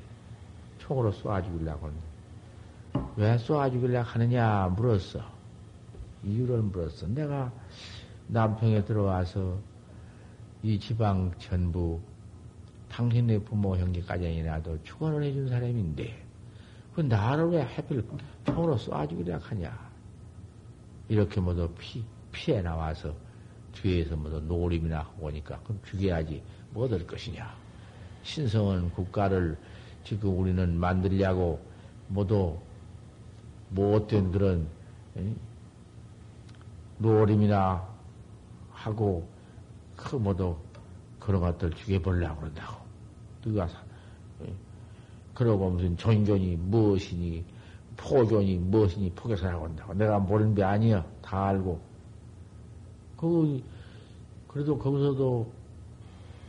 [0.78, 3.12] 총으로 쏘아 죽이려고 하는데.
[3.16, 5.20] 왜 쏘아 죽이려고 하느냐 물었어.
[6.24, 7.06] 이유를 물었어.
[7.08, 7.52] 내가
[8.28, 9.56] 남평에 들어와서
[10.62, 12.00] 이 지방 전부
[12.90, 16.26] 당신네 부모 형제까지이라도 축원을 해준 사람인데,
[16.94, 18.04] 그 나를 왜 하필
[18.44, 19.87] 총으로 쏘아 죽이려고 하냐.
[21.08, 23.14] 이렇게 모두 피, 피해 나와서
[23.72, 27.54] 뒤에서 모두 노림이나 오니까 그럼 죽여야지 뭐될 것이냐.
[28.22, 29.56] 신성한 국가를
[30.04, 31.60] 지금 우리는 만들려고
[32.08, 32.58] 모두
[33.70, 34.68] 못된 그런
[36.98, 37.86] 노림이나
[38.72, 39.28] 하고
[39.96, 40.56] 그 모두
[41.18, 42.82] 그런 것들 죽여버리려고 그런다고.
[43.42, 43.68] 누가
[45.34, 47.44] 그러고 무슨 종견이 무엇이니
[47.98, 49.92] 포존이 무엇이니 포개사라고 한다고.
[49.92, 51.04] 내가 모르는 게 아니야.
[51.20, 51.78] 다 알고.
[53.18, 53.62] 그,
[54.46, 55.52] 그래도 거기서도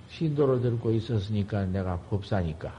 [0.10, 2.74] 신도를 들고 있었으니까 내가 법사니까.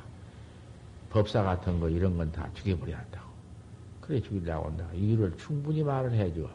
[1.10, 3.28] 법사 같은 거 이런 건 다 죽여버려야 한다고.
[4.00, 4.86] 그래 죽이려고 한다.
[4.94, 6.48] 이유를 충분히 말을 해줘.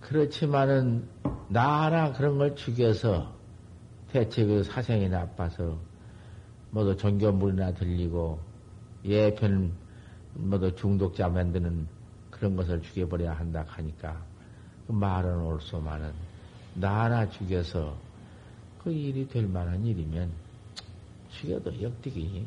[0.00, 1.08] 그렇지만은
[1.48, 3.34] 나 하나 그런 걸 죽여서
[4.12, 5.78] 대체 그 사생이 나빠서
[6.70, 8.38] 모두 종교물이나 들리고
[9.06, 9.72] 예편
[10.34, 11.86] 뭐도 중독자 만드는
[12.30, 14.22] 그런 것을 죽여버려야 한다 하니까
[14.86, 16.12] 그 말은 옳소만은
[16.74, 17.96] 나 하나 죽여서
[18.82, 20.30] 그 일이 될 만한 일이면
[21.30, 22.46] 죽여도 역득이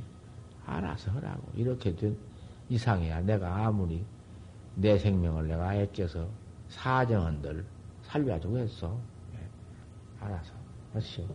[0.66, 2.16] 알아서 하라고 이렇게 된
[2.70, 4.04] 이상해야 내가 아무리
[4.76, 6.28] 내 생명을 내가 아껴서
[6.70, 7.66] 사정한들
[8.04, 8.98] 살려주고 했어.
[9.34, 9.40] 네.
[10.20, 10.54] 알아서
[10.94, 11.26] 하시오.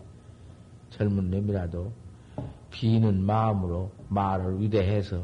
[0.90, 1.92] 젊은 놈이라도
[2.74, 5.22] 비는 마음으로 말을 위대해서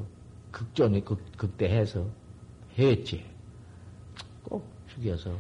[0.53, 2.07] 극존이 극, 극대해서
[2.79, 3.25] 했지.
[4.45, 5.37] 꼭 죽여서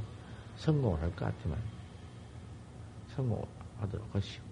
[0.56, 1.56] 성공을 할 것 같지만
[3.14, 3.44] 성공을
[3.78, 4.42] 하도록 하시오.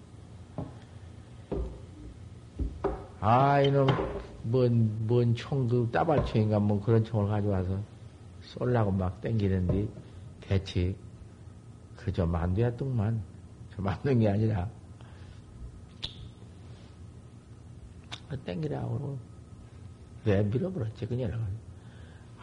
[3.19, 3.87] 아, 이놈,
[4.43, 7.77] 뭔, 뭔 총, 그, 따발총인가, 뭐 그런 총을 가져와서
[8.41, 9.85] 쏠라고 막 땡기는데,
[10.39, 10.95] 대체
[11.97, 13.21] 그저 만두야 뚱만
[13.75, 14.69] 저 만든 게 아니라
[18.37, 19.17] 땡기라고
[20.23, 21.47] 내 밀어버렸지 그냥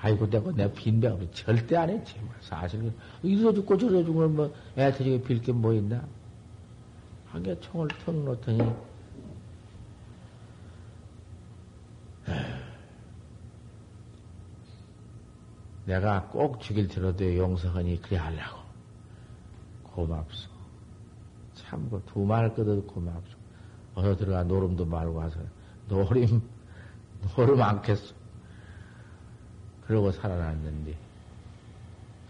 [0.00, 5.22] 아이고 내가 내 빈배가 절대 안 했지 뭐 사실은 이러 죽고 저러 죽으면 뭐 애터지게
[5.22, 6.06] 빌 게 뭐 있나
[7.26, 8.60] 한개 총을 턱 놓더니
[15.84, 18.60] 내가 꼭 죽일 테라도 용서하니 그래 하려고.
[19.84, 20.50] 고맙소.
[21.54, 23.36] 참, 그두말 끄도 고맙소.
[23.94, 25.40] 어서 들어가 노름도 말고 와서
[25.88, 26.42] 노름,
[27.36, 28.14] 노름 않겠소.
[29.86, 30.96] 그러고 살아났는데,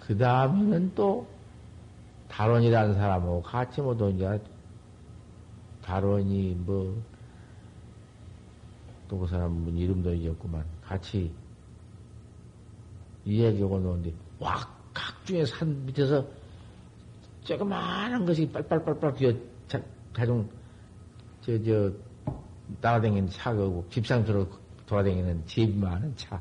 [0.07, 1.27] 그 다음에는 또,
[2.29, 4.39] 다론이라는 사람하고 같이 못 오니까,
[5.83, 7.03] 다론이 뭐,
[9.09, 10.65] 또 그 사람 뭐 이름도 잊었구만.
[10.83, 11.33] 같이
[13.25, 16.27] 이야기하고 노는데, 와, 각중의 산 밑에서
[17.45, 19.33] 조그마한 것이 빨빨빨빨 기어,
[19.69, 19.81] 자,
[20.15, 20.49] 자중,
[21.43, 21.93] 저, 저,
[22.81, 24.49] 따라다니는 차가고, 집상처럼
[24.87, 26.41] 돌아다니는 집 많은 차.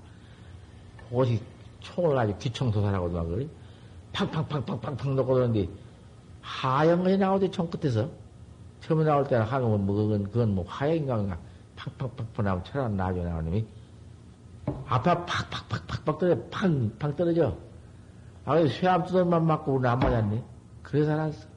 [1.09, 1.41] 그것이
[1.79, 3.47] 총을 가지고 귀청소사라고 막 그래.
[4.13, 5.69] 팡팡팡팡팡팡 놓고 그러는데,
[6.41, 8.09] 하얀 것이 나오대, 총 끝에서.
[8.81, 11.37] 처음에 나올 때는 하얀 건 뭐, 그건, 그건 뭐 화약인가,
[11.75, 13.65] 팡팡팡팡 나오고, 철안 나중에 나오는 놈이.
[14.87, 17.57] 앞에 팍팍팍팍팍 떨어져, 팡 팡 떨어져.
[18.45, 20.43] 아, 쇠암 두들만 맞고 안 맞았네.
[20.83, 21.47] 그래서 살았어.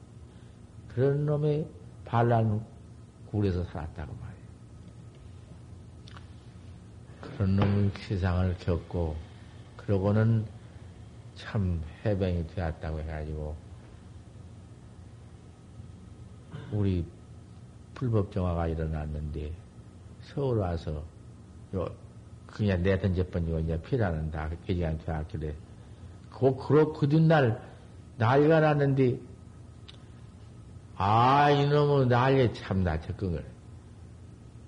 [0.87, 1.67] 그런 놈의
[2.05, 2.65] 반란
[3.29, 4.39] 굴에서 살았다고 말이야.
[7.33, 9.15] 그런 놈의 세상을 겪고,
[9.77, 10.45] 그러고는
[11.35, 13.55] 참 해병이 되었다고 해가지고,
[16.71, 17.05] 우리
[17.95, 19.51] 불법정화가 일어났는데,
[20.21, 21.03] 서울 와서,
[21.75, 21.89] 요,
[22.51, 25.53] 그냥 내던져 번지고 이제 피라는 다 계지가 되었길래
[26.31, 27.61] 그 그러 그 뒷날
[28.17, 29.19] 난리가 났는데
[30.95, 33.45] 아 이놈은 난리에 참나 적응을.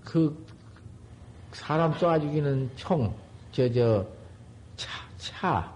[0.06, 0.46] 그
[1.52, 3.14] 사람 쏘아 죽이는 총
[3.52, 4.06] 저 저
[4.78, 4.88] 차
[5.18, 5.72] 차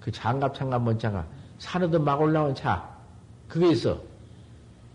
[0.00, 1.24] 그 장갑 장갑 뭔 차가
[1.58, 2.88] 산에도 막 올라온 차
[3.48, 4.00] 그게 있어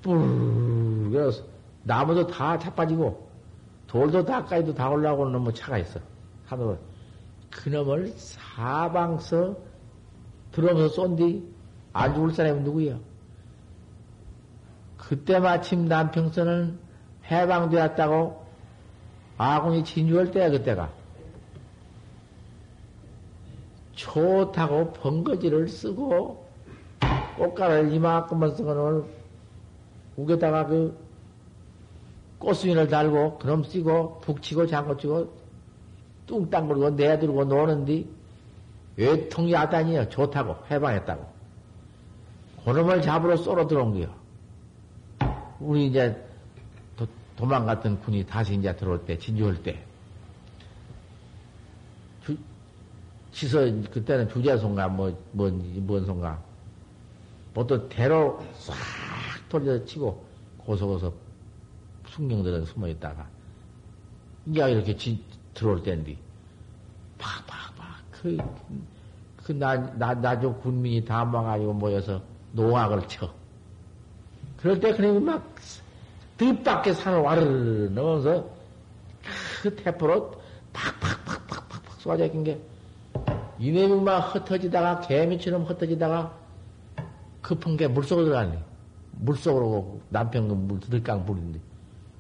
[0.02, 1.44] 뿔 그래서
[1.84, 3.26] 나무도 다 자빠지고
[3.88, 6.00] 돌도 다 까지도 다 올라오는 놈의 차가 있어.
[6.48, 6.78] 하늘
[7.52, 9.56] 그놈을 사방서
[10.52, 11.44] 들어오면서 쏜 뒤
[11.94, 12.98] 안 죽을 사람이 누구야?
[14.98, 16.78] 그때 마침 남평선은
[17.32, 18.45] 해방되었다고
[19.38, 20.90] 아군이 진주할 때야 그때가
[23.94, 26.46] 좋다고 번거지를 쓰고
[27.38, 29.04] 꽃가를 이만큼만 쓰고 오늘
[30.18, 30.98] 우에다가 그
[32.40, 35.34] 꽃수인을 달고 그놈 쓰고 북치고 장구치고
[36.28, 38.06] 뚱땅 거리고 내들고 노는데
[38.98, 40.10] 외통 야단이요.
[40.10, 41.26] 좋다고 해방했다고.
[42.64, 44.08] 그놈을 잡으러 쏘러 들어온 거요.
[45.60, 46.25] 우리 이제
[47.36, 49.84] 도, 도망갔던 군이 다시 이제 들어올 때, 진주할 때.
[52.24, 52.38] 주,
[53.32, 53.60] 지서,
[53.92, 56.42] 그때는 주제송가, 뭐, 뭔, 뭔 송가.
[57.54, 58.76] 보통 대로 싹
[59.50, 60.26] 돌려서 치고,
[60.58, 61.14] 고속어서
[62.08, 63.28] 순경들은 숨어 있다가,
[64.46, 66.18] 이게 이렇게 지, 들어올 때인데,
[67.18, 68.38] 팍 팍 팍, 그,
[69.38, 72.22] 그, 나, 나, 나조 군민이 다 모아가지고 모여서
[72.54, 73.34] 노악을 쳐.
[74.58, 75.56] 그럴 때 그놈이 막,
[76.38, 78.50] 뜻밖의 산을 와르르 넣어서,
[79.62, 80.32] 그 태포로
[80.74, 82.60] 팍팍팍팍팍팍 있긴 게,
[83.58, 86.34] 이놈이 막 흩어지다가, 개미처럼 흩어지다가,
[87.42, 88.60] 급한 게 물속으로 들어가네.
[89.12, 91.60] 물속으로 남편 물, 들강 물인데.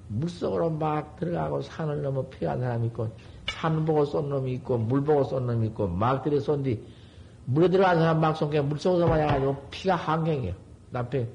[0.07, 3.09] 물속으로 막 들어가고 산을 넘어 피한 사람이 있고,
[3.49, 6.82] 산 보고 쏜 놈이 있고, 물 보고 쏜 놈이 있고, 막 들여 쏜 뒤,
[7.45, 10.53] 물에 들어간 사람 막 쏜 게 물속에서 맞아가지고 피가 한경이에요.
[10.89, 11.28] 남편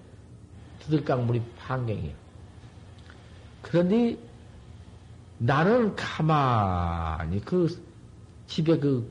[0.81, 2.14] 두들강 물이 한경이에요.
[3.71, 4.18] 그런데
[5.39, 7.68] 나는 가만히 그
[8.49, 9.09] 집에 그,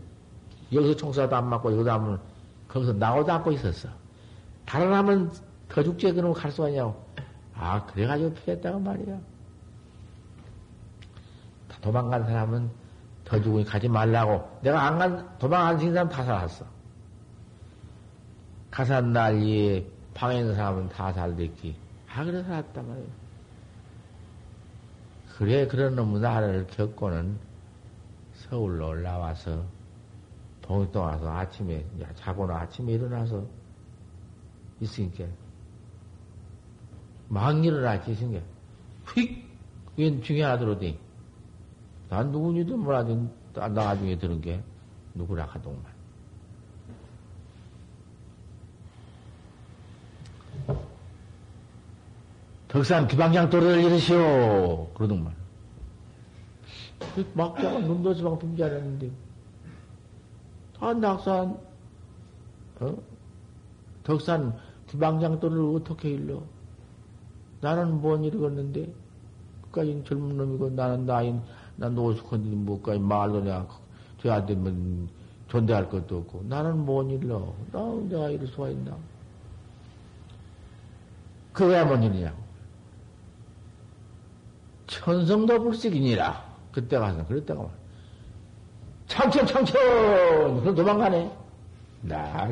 [0.73, 2.17] 여기서 총사도 안 맞고, 안 맞고,
[2.67, 3.87] 거기서 나오도 않고 있었어.
[4.65, 5.31] 다른 하면
[5.69, 7.01] 더 죽지, 그놈 갈 수가 있냐고.
[7.55, 9.17] 아, 그래가지고 피했다고 말이야.
[11.81, 12.69] 도망간 사람은
[13.23, 14.59] 더 죽으니 가지 말라고.
[14.61, 16.65] 내가 안 간, 도망 안친 사람 다 살았어.
[18.69, 21.75] 가산 날이 방에 있는 사람은 다 살됐기.
[22.13, 23.18] 아, 그래 살았단 말이야.
[25.39, 27.39] 그래, 그런 놈의 나를 겪고는
[28.33, 29.63] 서울로 올라와서,
[30.61, 33.47] 동동 와서 아침에, 야, 자고는 아침에 일어나서
[34.81, 35.23] 있으니까,
[37.29, 38.45] 막 일어나지, 있으니까,
[39.15, 39.47] 휙!
[40.57, 40.99] 들어오더니,
[42.09, 44.61] 난 누구니도 몰라도 나중에 들은 게
[45.13, 45.88] 누구라 하동만.
[52.69, 54.87] 덕산 기방장 도를 이르시오.
[54.93, 55.33] 그러더만.
[57.33, 59.09] 막자가 눈도 지방 빙지 않았는데.
[60.79, 61.59] 다 낙산,
[62.79, 62.97] 어?
[64.03, 64.55] 덕산
[64.85, 66.43] 기방장 도를 어떻게 일러?
[67.59, 68.93] 나는 뭔 일이겠는데?
[69.63, 71.41] 그까지 젊은 놈이고 나는 나인,
[71.75, 73.67] 난 노숙한데 뭐까지 말도 내가
[74.21, 74.71] 저한테 뭐
[75.47, 77.51] 존대할 것도 없고 나는 뭔 일러?
[77.71, 78.95] 나 내가 이럴 수가 있나?
[81.51, 82.48] 그거야 뭔 일이냐고.
[84.89, 86.49] 천성도 불식이니라.
[86.71, 87.71] 그때 가서 그랬다가 말.
[89.07, 91.31] 창천 창천 그럼 도망가네.
[92.01, 92.51] 나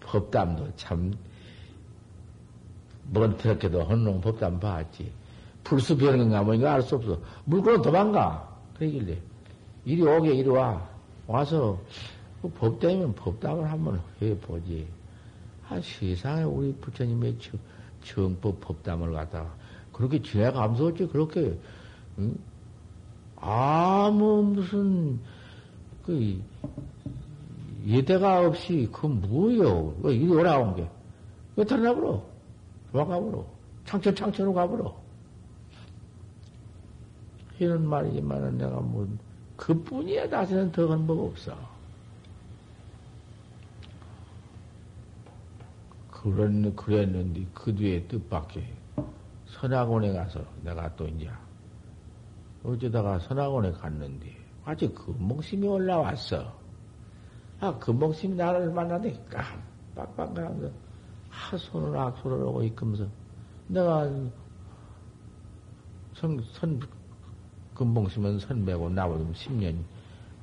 [0.00, 1.12] 법담도 참
[3.10, 5.10] 먼트럽게도 헌농 법담 봤지.
[5.64, 7.18] 불수 변는가 뭐인가 알 수 없어.
[7.46, 8.46] 물건은 도망가.
[8.76, 9.18] 그러길래
[9.86, 10.86] 이리 오게 이리 와.
[11.26, 11.78] 와서
[12.42, 14.86] 그 법담이면 법담을 한번 해보지.
[15.68, 17.36] 아 세상에 우리 부처님의
[18.04, 19.54] 정법 법담을 갖다가
[19.98, 21.58] 그렇게 지나가면서 어찌 그렇게,
[22.18, 22.38] 응?
[23.34, 25.18] 아무 무슨,
[26.06, 26.40] 그,
[27.84, 29.94] 예대가 없이, 그 뭐요?
[30.00, 30.88] 그 이리 오라온 게.
[31.56, 32.22] 왜 달라버려?
[32.92, 33.44] 도망가버려.
[33.86, 34.96] 창천, 창천으로 가버려.
[37.58, 39.08] 이런 말이지만은 내가 뭐,
[39.56, 40.28] 그 뿐이야.
[40.28, 41.58] 다시는 더한 법 없어.
[46.12, 48.77] 그런, 그랬는데, 그 뒤에 뜻밖에.
[49.60, 51.28] 선악원에 가서 내가 또 이제
[52.62, 56.56] 어쩌다가 선악원에 갔는데 아직 금목심이 올라왔어.
[57.60, 60.70] 아, 금목심이 나를 만나더니 깜빡빡하면서
[61.30, 63.06] 하손을 악소를 하고 있으면서
[63.66, 64.08] 내가
[66.14, 66.80] 선, 선,
[67.74, 69.76] 금봉심은 선배고 나보다 10년,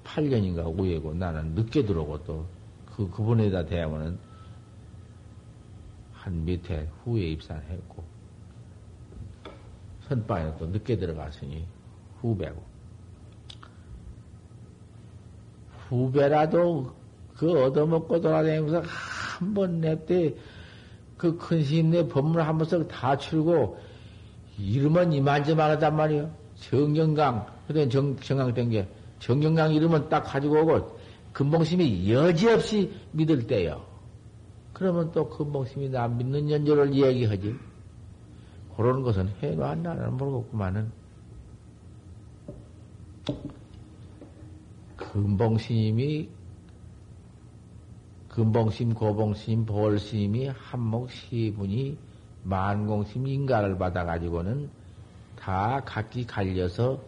[0.03, 2.45] 8년인가 우회고 나는 늦게 들어오고 또
[2.86, 4.18] 그, 그분에다 대하면은
[6.13, 8.14] 한 밑에 후에 입산했고
[10.08, 11.66] 선방에 또 늦게 들어갔으니
[12.22, 12.62] 후배고.
[15.88, 16.93] 후배라도
[17.36, 18.82] 그 얻어먹고 돌아다니면서
[19.36, 20.34] 한 번 냅대
[21.18, 23.78] 그 큰 스님네 법문 한 번씩 다 치르고
[24.58, 26.32] 이름은 이만저만 하단 말이요.
[26.56, 28.88] 정경강, 그때 정, 정강된 게
[29.20, 30.97] 정경강 이름은 딱 가지고 오고
[31.34, 33.84] 금봉심이 여지없이 믿을 때요.
[34.72, 37.56] 그러면 또 금봉심이 나 믿는 연조를 이야기하지.
[38.76, 40.91] 그런 것은 해놔나는 모르겠구만은.
[44.97, 46.30] 금봉스님이,
[48.30, 51.97] 금봉심, 고봉심, 보월스님이 한목 시분이
[52.43, 54.69] 만공심 인가를 받아가지고는
[55.39, 57.01] 다 각기 갈려서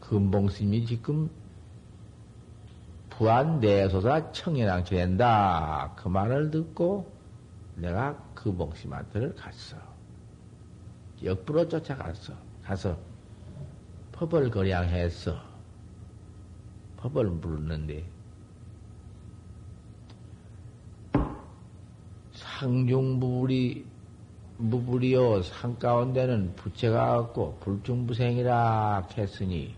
[0.00, 1.30] 금봉스님이 지금
[3.08, 5.94] 부안 내소사 청해랑 지낸다.
[5.96, 7.08] 그 말을 듣고
[7.76, 9.91] 내가 금봉심한테를 갔어.
[11.24, 12.34] 역부로 쫓아갔어.
[12.64, 12.96] 가서
[14.12, 15.36] 법을 거량 했어.
[16.98, 18.04] 법을 물었는데
[22.32, 23.84] 상중무불이
[24.58, 29.74] 무불이요 상 가운데는 부채가 없고 불중부생이라 했으니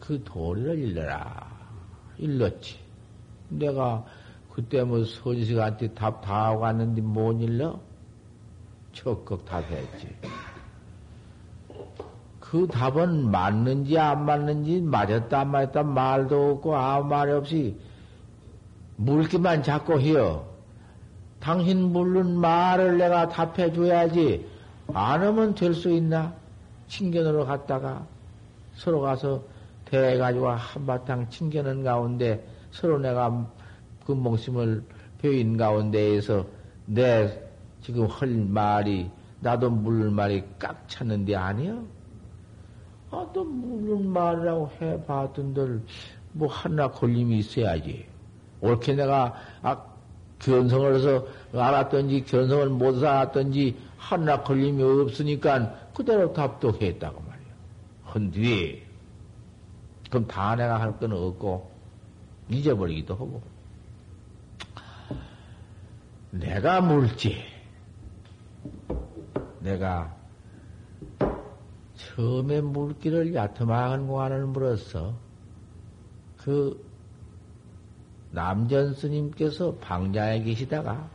[0.00, 1.48] 그 도리를 일러라
[2.18, 2.78] 일렀지.
[3.50, 4.04] 내가
[4.52, 7.80] 그때 뭐 선식한테 답 다 하고 왔는데 못 일러?
[8.92, 10.08] 적극 답했지.
[12.50, 17.78] 그 답은 맞는지 안 맞는지 맞았다 안 맞았다 말도 없고 아무 말이 없이
[18.96, 20.44] 물기만 잡고 해요.
[21.38, 24.44] 당신 물른 말을 내가 답해 줘야지.
[24.92, 26.34] 안 하면 될 수 있나?
[26.88, 28.04] 친견으로 갔다가
[28.74, 29.44] 서로 가서
[29.84, 33.48] 대가지고 한바탕 친견은 가운데 서로 내가
[34.04, 34.82] 그 목심을
[35.22, 36.44] 배인 가운데에서
[36.84, 37.40] 내
[37.80, 41.99] 지금 할 말이 나도 물을 말이 깍 찼는데 아니요?
[43.10, 45.82] 아, 또 무슨 말이라고 해봤던들,
[46.32, 48.06] 뭐, 하나 걸림이 있어야지.
[48.60, 49.84] 옳게 내가, 아,
[50.38, 57.50] 견성을 해서 알았던지, 견성을 못 알았던지, 하나 걸림이 없으니까, 그대로 답독했다고 말이야.
[58.14, 58.82] 헌 뒤에.
[60.08, 61.70] 그럼 다 내가 할 건 없고,
[62.48, 63.42] 잊어버리기도 하고.
[66.30, 67.42] 내가 물지.
[69.60, 70.16] 내가
[72.20, 75.14] 처음에 물기를 야트막한 공안을 물었어.
[76.36, 76.84] 그
[78.32, 81.08] 남전 스님께서 방자에 계시다가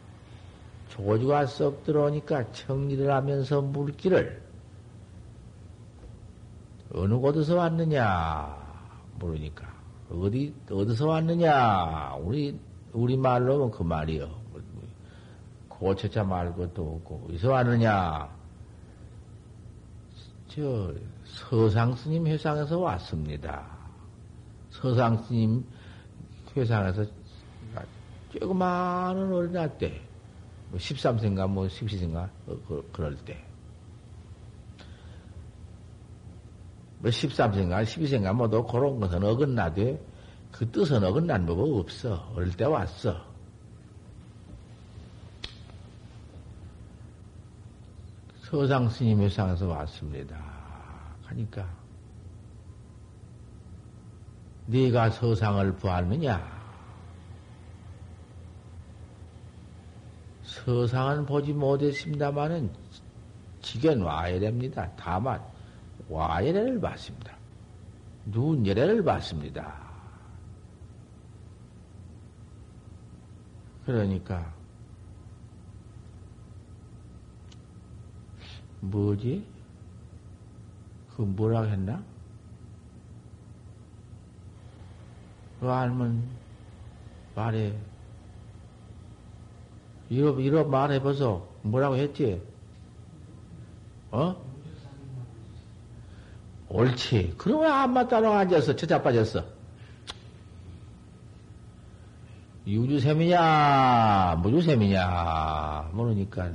[0.89, 4.41] 조주가 썩 들어오니까 청리를 하면서 물기를
[6.93, 8.56] 어느 곳에서 왔느냐
[9.20, 9.74] 모르니까
[10.10, 12.60] 어디 어디서 왔느냐 우리
[12.93, 14.45] 우리 말로 그 말이요.
[15.68, 18.34] 고쳐자 말 것도 없고, 어디서 왔느냐?
[20.56, 20.93] 저,
[21.26, 23.68] 서상 스님 회상에서 왔습니다.
[24.70, 25.66] 서상 스님
[26.56, 27.06] 회상에서
[28.32, 30.01] 조그마한 어린아 때,
[30.70, 33.43] 뭐 13세인가, 뭐 14세인가, 어, 그, 그럴 때.
[36.99, 40.01] 뭐 13세인가, 12세인가, 뭐도 그런 것은 어긋나되,
[40.53, 42.32] 그 뜻은 어긋난 법은 없어.
[42.34, 43.34] 어릴 때 왔어.
[48.56, 50.38] 서상 스님 의 상에서 왔습니다.
[51.26, 51.68] 하니까
[54.68, 56.41] 네가 서상을 보았느냐?
[60.41, 62.72] 서상은 보지 못했습니다마는
[63.62, 64.89] 지견 와예랍니다.
[64.95, 65.43] 다만
[66.08, 67.36] 와예를 봤습니다.
[68.24, 69.76] 눈 예래를 봤습니다.
[73.86, 74.55] 그러니까
[78.89, 79.45] 뭐지?
[81.15, 82.03] 그 뭐라 했나?
[85.59, 86.23] 그 알면
[87.36, 87.73] 말해.
[90.09, 92.41] 이러, 이러 말해봐서 뭐라고 했지?
[94.11, 94.36] 어?
[96.69, 97.36] 옳지.
[97.38, 99.43] 그러면 안마 따로 앉아서 쳐자빠졌어.
[102.67, 106.51] 유주셈이냐, 무주셈이냐, 모르니까.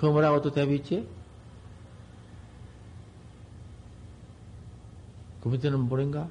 [0.00, 1.06] 그 뭐라고 또 있지?
[5.42, 6.26] 그 밑에는 뭐인가?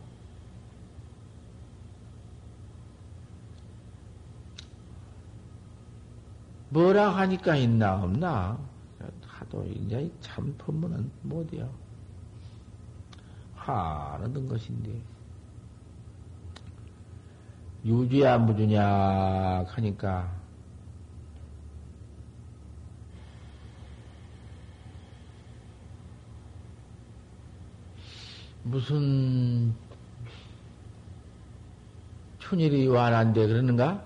[6.70, 8.58] 뭐라 하니까 있나 없나?
[9.28, 11.70] 하도 이제 참 법문은 못이야.
[13.54, 15.00] 하는 것인데.
[17.86, 20.39] 유주야 무주냐 하니까
[28.64, 29.74] 무슨
[32.40, 34.04] 춘일이 완한데 그러는가?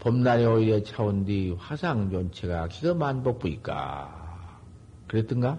[0.00, 4.60] 봄날에 오히려 차온 뒤 화상 존체가 기가 만복부일까?
[5.08, 5.58] 그랬던가?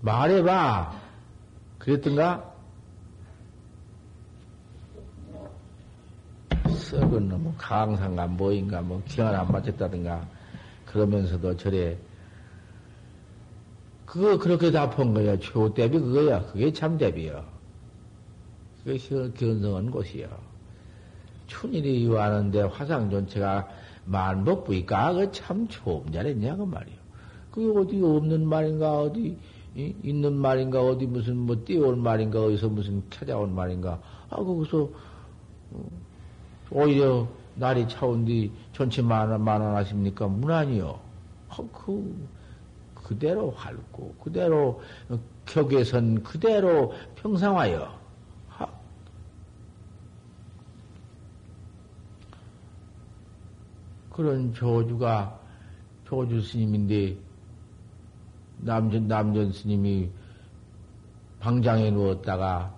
[0.00, 1.00] 말해봐.
[1.78, 2.54] 그랬던가?
[6.68, 10.26] 썩은 놈, 강상가 뭐인가, 뭐, 기가 안 맞췄다든가,
[10.86, 11.96] 그러면서도 저래,
[14.14, 15.36] 그거 그렇게 답한 거야.
[15.40, 16.40] 최대비 그거야.
[16.46, 17.44] 그게 참대비야.
[18.84, 18.96] 그게
[19.36, 20.28] 견성한 곳이야.
[21.48, 23.68] 춘일이 와는데 화상 전체가
[24.04, 26.94] 만복부니까 그참 좋은 잘했냐, 그 말이야.
[27.50, 29.36] 그게 어디 없는 말인가, 어디,
[29.74, 34.00] 있는 말인가, 어디 무슨 뭐 띄어올 말인가, 어디서 무슨 찾아온 말인가.
[34.30, 34.90] 아, 거기서,
[35.72, 35.88] 어,
[36.70, 40.28] 오히려 날이 차온 뒤 전체 만원, 만원 하십니까?
[40.28, 41.00] 문안이요.
[41.48, 42.14] 아, 그,
[43.04, 44.80] 그대로 활고, 그대로
[45.46, 48.00] 격에선 그대로 평상하여.
[48.48, 48.66] 하.
[54.10, 55.38] 그런 조주가,
[56.06, 57.18] 조주 스님인데,
[58.58, 60.10] 남전, 남전 스님이
[61.40, 62.74] 방장에 누웠다가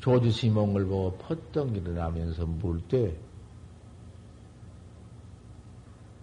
[0.00, 3.16] 조주 스님을 보고 퍼덩 일어나면서 물 때,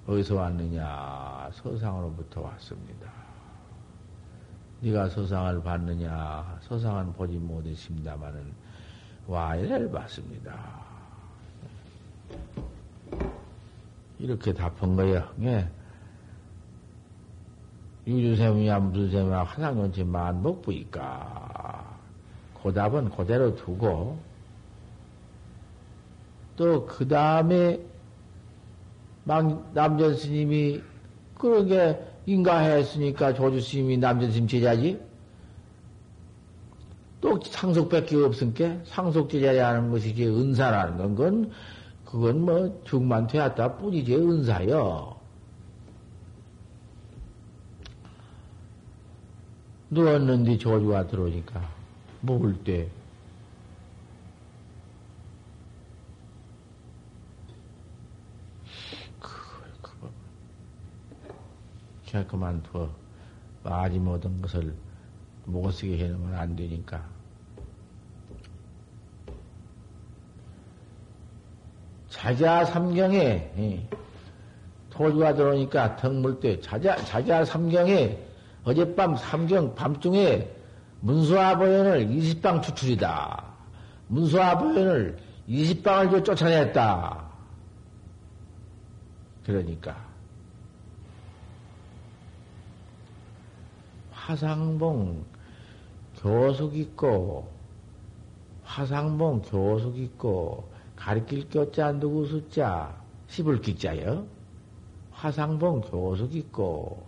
[0.08, 1.50] 어디서 왔느냐?
[1.52, 3.12] 서상으로부터 왔습니다.
[4.80, 6.60] 네가 서상을 봤느냐?
[6.62, 8.54] 서상은 보지 못했습니다마는
[9.28, 10.58] 와이를 봤습니다.
[14.18, 15.30] 이렇게 답한 거예요.
[15.42, 15.70] 예.
[18.08, 21.98] 유주세미야 무슨 세미야 화상연치 만복부이까.
[22.64, 24.18] 그 답은 그대로 두고
[26.56, 27.80] 또 그 다음에
[29.28, 30.82] 막 남전 스님이
[31.38, 34.98] 그런 게 인가했으니까 조주 스님이 남전 스님 제자지.
[37.20, 41.52] 또 상속밖에 없으니까 상속 제자야 하는 것이 이 은사라는 건 그건
[42.06, 45.18] 그건 뭐 죽만 되었다 뿐이지 은사요.
[49.90, 51.70] 누웠는데 조주가 들어오니까
[52.22, 52.88] 먹을 때
[62.10, 62.90] 그냥 그만둬.
[63.64, 64.74] 아지 못한 것을
[65.46, 67.04] 못 쓰게 해놓으면 안 되니까.
[72.10, 73.88] 자자 삼경에,
[74.90, 78.26] 토주가 들어오니까 턱물 때, 자자, 자자 삼경에,
[78.64, 80.50] 어젯밤 삼경 밤중에
[81.02, 83.44] 문수와 보현을 20방 추출이다.
[84.08, 87.28] 문수와 보현을 20방을 쫓아냈다.
[89.46, 90.07] 그러니까
[94.28, 95.24] 화상봉
[96.18, 97.50] 교숙 있고
[98.66, 102.94] 화상봉 교숙 있고 가리킬 교자 누구 숫자
[103.28, 104.28] 씹을 기자요
[105.12, 107.08] 화상봉 교숙 있고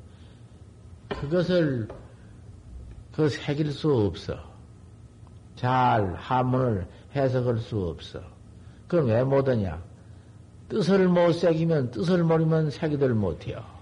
[1.09, 1.89] 그것을
[3.11, 4.38] 그 새길 수 없어.
[5.57, 8.22] 잘 한문을 해석할 수 없어.
[8.88, 9.84] 그럼 왜 못하냐?
[10.70, 13.78] 뜻을 못 새기면 뜻을 모르면 새기들 못해요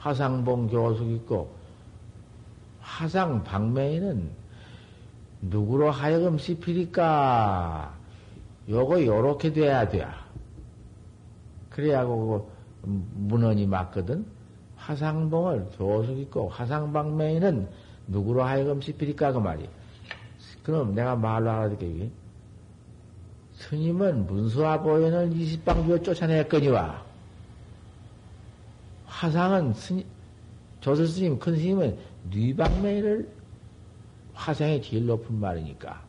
[0.00, 1.50] 화상봉 교숙 있고
[2.80, 4.30] 화상 방매에는
[5.42, 7.94] 누구로 하여금 씹히니까
[8.68, 10.06] 요거 요렇게 돼야 돼.
[11.68, 12.50] 그래야고
[12.82, 14.24] 그 문헌이 맞거든.
[14.76, 17.68] 화상봉을 교숙 있고 화상방매에는
[18.08, 19.68] 누구로 하여금 씹히니까 그 말이야.
[20.62, 22.10] 그럼 내가 말로 알아듣게
[23.54, 27.09] 스님은 문수와 보현을 20방주에 쫓아냈거니와
[29.20, 30.06] 화상은 스님,
[30.80, 31.98] 조설 스님, 큰 스님은
[32.30, 33.28] 뉘방매를
[34.32, 36.02] 화상이 제일 높은 말이니까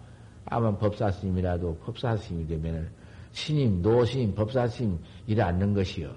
[0.45, 2.89] 아마 법사 스님이라도 법사 스님이 되면은
[3.33, 4.97] 스님, 노스님, 법사 스님
[5.27, 6.09] 이래 앉는 것이요.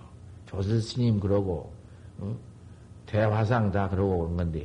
[0.46, 1.72] 조설 스님 그러고
[2.18, 2.36] 어?
[3.06, 4.64] 대화상 다 그러고 오는 건데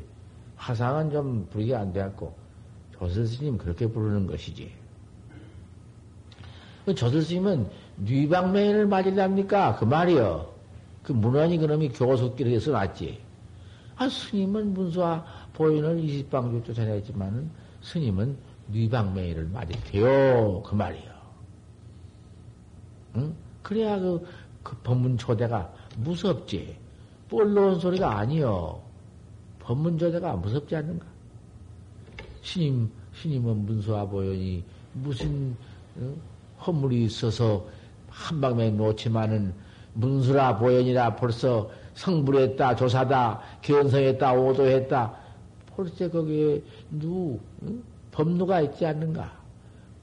[0.55, 2.35] 화상은 좀 부르기 안 돼갖고
[2.99, 4.71] 조설 스님 그렇게 부르는 것이지.
[6.85, 7.67] 그 조설 스님은
[7.97, 9.77] 뉘방매를 맞으랍니까?
[9.77, 10.58] 그 말이요.
[11.03, 13.21] 그 문헌이 그놈이 교속기를 해서 놨지.
[13.97, 17.49] 아, 스님은 문수와 보인을 20방주 쫓아냈지만은
[17.81, 18.37] 스님은
[18.67, 20.63] 뉘방매를 맞을게요.
[20.63, 21.11] 그 말이요.
[23.15, 23.35] 응?
[23.61, 24.25] 그래야 그,
[24.63, 26.77] 그 법문 초대가 무섭지.
[27.29, 28.81] 뻘로운 소리가 아니요.
[29.59, 31.05] 법문 초대가 무섭지 않는가?
[32.43, 35.55] 스님, 스님은 문수와 보현이 무슨
[35.97, 36.15] 응?
[36.65, 37.67] 허물이 있어서
[38.09, 39.53] 한 방에 놓지만은
[39.93, 45.13] 문수라 보현이라 벌써 성불했다, 조사다, 견성했다, 오도했다.
[45.75, 46.61] 벌써 거기에
[46.91, 47.83] 누, 응?
[48.11, 49.31] 법루가 있지 않는가?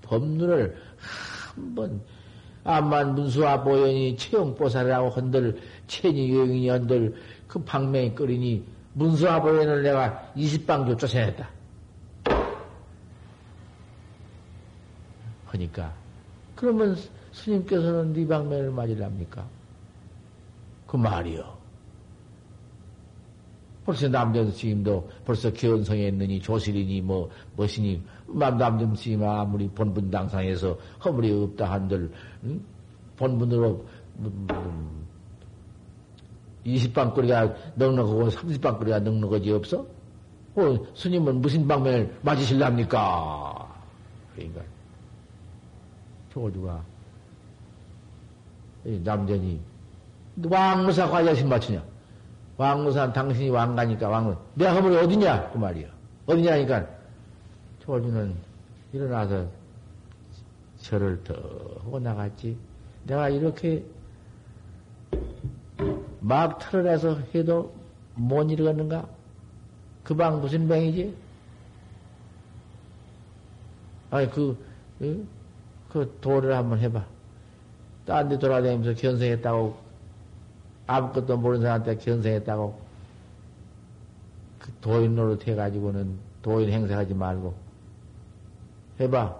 [0.03, 0.77] 법루를
[1.55, 2.01] 한번
[2.65, 7.15] 암만 문수와 보현이 채용보살이라고 헌들 체니 요인이 헌들
[7.47, 8.65] 그 방맹이 끓이니
[8.95, 11.49] 문수와 보현을 내가 20방조 쫓아냈다.
[15.47, 15.93] 하니까
[16.55, 16.97] 그러면
[17.33, 19.45] 스님께서는 네 방맹을 맞으랍니까?
[20.87, 21.57] 그 말이요.
[23.87, 31.71] 벌써 남전 스님도 벌써 견성했느니 조실이니 뭐 무엇이니 남전 스님 아무리 본분 당상에서 허물이 없다
[31.71, 32.11] 한들
[32.45, 32.61] 응?
[33.17, 33.87] 본분으로
[34.19, 35.07] 음, 음,
[36.67, 39.87] 20방거리가 넉넉하고 30방거리가 넉넉하지 없어?
[40.57, 43.83] 어, 스님은 무슨 방면을 맞으실랍니까?
[44.35, 44.63] 그러니까
[46.31, 46.85] 조주가
[48.85, 49.61] 남전이
[50.45, 51.83] 왕무사 과자신 맞추냐?
[52.57, 55.51] 왕무사 당신이 왕가니까 왕무 내가 허물이 어디냐?
[55.51, 55.89] 그 말이야.
[56.27, 56.87] 어디냐니까
[57.81, 58.35] 조주는
[58.93, 59.47] 일어나서
[60.79, 61.35] 절을 더
[61.85, 62.57] 하고 나갔지.
[63.05, 63.85] 내가 이렇게
[66.21, 67.73] 막 털어내서 해도
[68.15, 69.07] 못 일어났는가?
[70.03, 71.15] 그 방 무슨 병이지?
[74.11, 74.57] 아니, 그,
[75.91, 77.05] 그 도를 한번 해봐.
[78.07, 79.77] 딴 데 돌아다니면서 견성했다고
[80.87, 82.81] 아무것도 모르는 사람한테 견성했다고
[84.59, 87.55] 그 도인 노릇 해가지고는 도인 행사하지 말고
[89.01, 89.37] 해봐.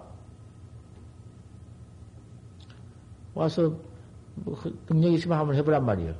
[3.33, 3.73] 와서
[4.35, 6.13] 뭐 능력 있으면 한번 해보란 말이요.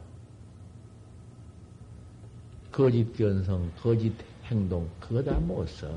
[2.72, 4.14] 거짓 견성, 거짓
[4.46, 5.88] 행동, 그거 다 못 써.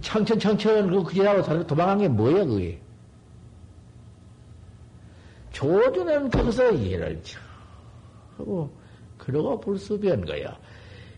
[0.00, 2.80] 창천 창천, 그, 그지라고 도망간 게 뭐야, 그게?
[5.52, 7.38] 조주는 거기서 예를 쳐.
[8.36, 8.70] 하고,
[9.18, 10.56] 그러고 불수변 거야.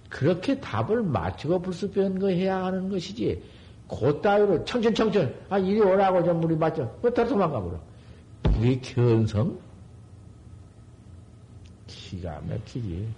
[0.09, 3.43] 그렇게 답을 맞추고 불수변 거 해야 하는 것이지.
[3.89, 6.99] 그 따위로 청천청천, 아, 이리 오라고 좀 우리 맞죠.
[7.03, 7.79] 왜다 도망가 버려.
[8.43, 9.59] 그게 견성?
[11.87, 13.09] 기가 막히지.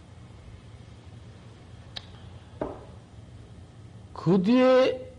[4.13, 5.13] 그 뒤에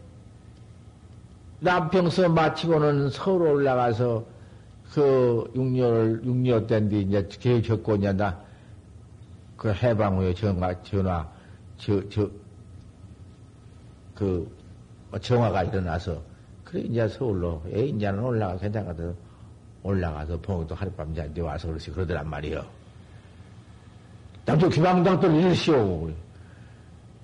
[1.60, 4.24] 남평서 마치고는 서울 올라가서
[4.94, 8.46] 그 6년, 6년 때인데 이제 계획했고 이제 나
[9.58, 11.28] 그 해방 후에 전화, 전화,
[11.78, 12.30] 저, 저,
[14.14, 14.50] 그
[15.20, 16.22] 정화가 일어나서
[16.64, 19.16] 그래 이제 서울로 에 이제는 올라가 괜찮거든
[19.84, 22.64] 올라가서 봉도 하룻밤 이제 와서 그렇지 그러더란 말이요.
[24.46, 26.12] 남쪽 기방당도 일시오.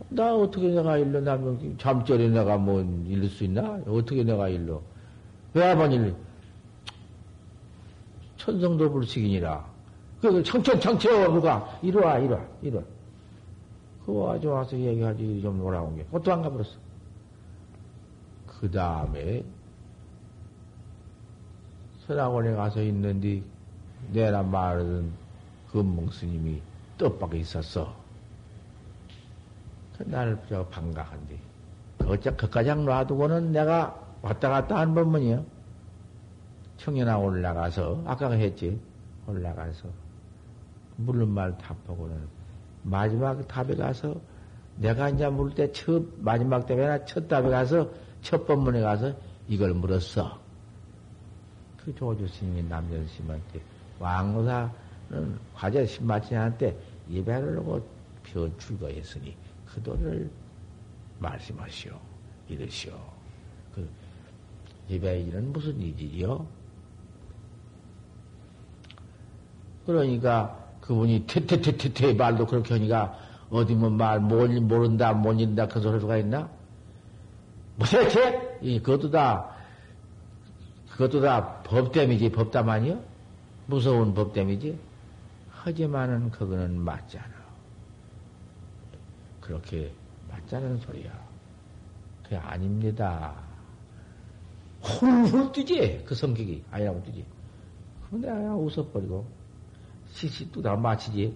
[0.10, 1.22] 나 어떻게 내가 일러?
[1.22, 1.40] 나
[1.78, 3.80] 잠결에 내가 뭐 일릴 수 있나?
[3.88, 4.82] 어떻게 내가 일러?
[5.54, 6.12] 왜 한번 일러?
[8.42, 9.64] 천성도 불식이니라.
[10.22, 12.84] 그 청천청천 누가 이리와 이리와 이리와.
[14.06, 16.04] 그거 와서 와서 얘기하지 좀 놀아온 게.
[16.06, 16.72] 그것도 안 가버렸어.
[18.48, 19.44] 그 다음에
[22.06, 23.42] 선악원에 가서 있는데
[24.12, 25.12] 내라 말하던
[25.72, 26.62] 금몽 스님이
[26.98, 27.96] 떡밖에 있었어.
[29.98, 31.38] 그 나를 저 반가한데.
[32.00, 35.61] 그것, 그까지 놔두고는 내가 왔다 갔다 한 번만이요.
[36.82, 38.80] 청년아 올라가서, 아까 했지.
[39.28, 39.88] 올라가서.
[40.98, 42.28] 물른 말 답하고는
[42.84, 44.16] 마지막 답에 가서
[44.78, 49.14] 내가 이제 물을 때 첫, 마지막 답에나 첫 답에 가서 첫 번문에 가서
[49.48, 50.40] 이걸 물었어.
[51.78, 53.62] 그 조주 스님이 남전 스님한테
[54.00, 54.70] 왕사는
[55.54, 56.78] 과제 신마친한테
[57.10, 57.88] 예배를 하고
[58.24, 59.36] 편 출거했으니
[59.68, 60.30] 그 돈을
[61.20, 61.92] 말씀하시오.
[62.50, 62.94] 이러시오.
[63.76, 63.88] 그
[64.90, 66.61] 예배의 일은 무슨 일이요?
[69.86, 73.18] 그러니까 그분이 퇴퇴퇴퇴퇴 말도 그렇게 하니까
[73.50, 76.50] 어디 뭐말 모른다 못 읽는다 그 소리가 있나?
[77.76, 78.60] 뭐대체?
[78.62, 79.56] 이 그것도 다
[80.92, 83.02] 그것도 다 법땜이지 법담 아니요?
[83.66, 84.78] 무서운 법땜이지.
[85.50, 87.32] 하지만은 그거는 맞잖아.
[89.40, 89.92] 그렇게
[90.30, 91.12] 맞자는 소리야.
[92.24, 93.34] 그게 아닙니다.
[94.82, 97.26] 훌훌 뛰지 그 성격이 아니라고 뛰지.
[98.08, 99.26] 그런데 아 웃어버리고
[100.22, 101.36] 시시 뚜다 마치지.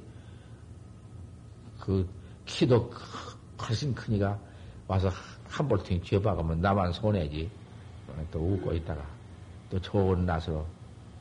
[1.80, 2.08] 그
[2.46, 2.92] 키도
[3.60, 4.40] 훨씬 크니까
[4.88, 5.10] 와서
[5.48, 7.50] 한 볼탱이 쥐어박으면 나만 손해지.
[8.32, 9.04] 또 웃고 있다가
[9.70, 10.66] 또 좋은 낯으로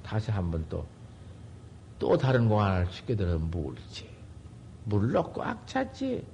[0.03, 0.87] 다시 한번 또,
[1.99, 4.09] 또 다른 공안을 쉽게 들어 물지.
[4.85, 6.25] 물로 꽉 찼지.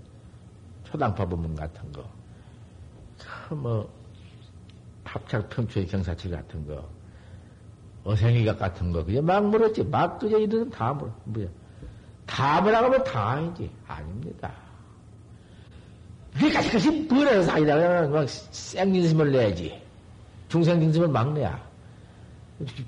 [0.85, 2.05] 초당파 법문 같은 거.
[3.49, 3.89] 그 뭐,
[5.05, 6.89] 합착 평초의 경사칠 같은 거.
[8.05, 9.05] 어생이각 같은 거.
[9.05, 9.85] 그냥 막 물었지.
[9.85, 11.49] 막 그저 이들은 다 물, 뭐야.
[12.27, 13.71] 다 뭐라고 다 아니지.
[13.87, 14.53] 아닙니다.
[16.35, 19.83] 그러니까 그것이 뭐라서 아니라 막 생진심을 내야지.
[20.49, 21.61] 중생진심을 막 내야.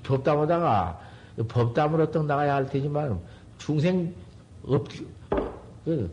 [0.03, 0.99] 법담하다가
[1.47, 3.19] 법담으로 떡 나가야 할 테지만
[3.57, 4.13] 중생
[4.65, 4.87] 업,
[5.83, 6.11] 그,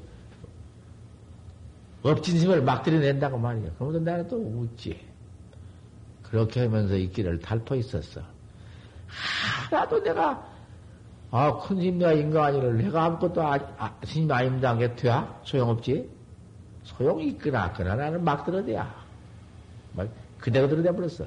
[2.03, 3.71] 업진심을 막 들여낸다고 말이야.
[3.75, 4.99] 그러면서 나는 또 웃지.
[6.23, 8.23] 그렇게 하면서 이 길을 달포 있었어.
[9.71, 10.47] 하나도 내가,
[11.31, 14.75] 아, 큰 스님 내가 인간이를 내가 아무것도 아, 아, 스님 아닙니다.
[14.77, 16.09] 게 돼야 소용없지?
[16.85, 18.93] 소용이 있거나, 그러나 나는 막 들어대야.
[19.95, 20.09] 막,
[20.39, 21.25] 그대로 들어대 버렸어.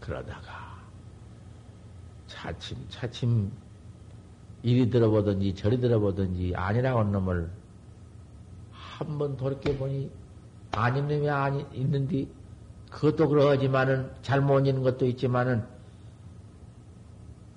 [0.00, 0.78] 그러다가,
[2.26, 3.50] 차츰, 차츰,
[4.62, 7.48] 이리 들어보든지 저리 들어보든지 아니라고 한 놈을
[8.72, 10.10] 한 번 돌이켜보니
[10.72, 12.26] 아닌 놈이 아니, 있는데
[12.90, 15.64] 그것도 그러하지만은 잘못 있는 것도 있지만은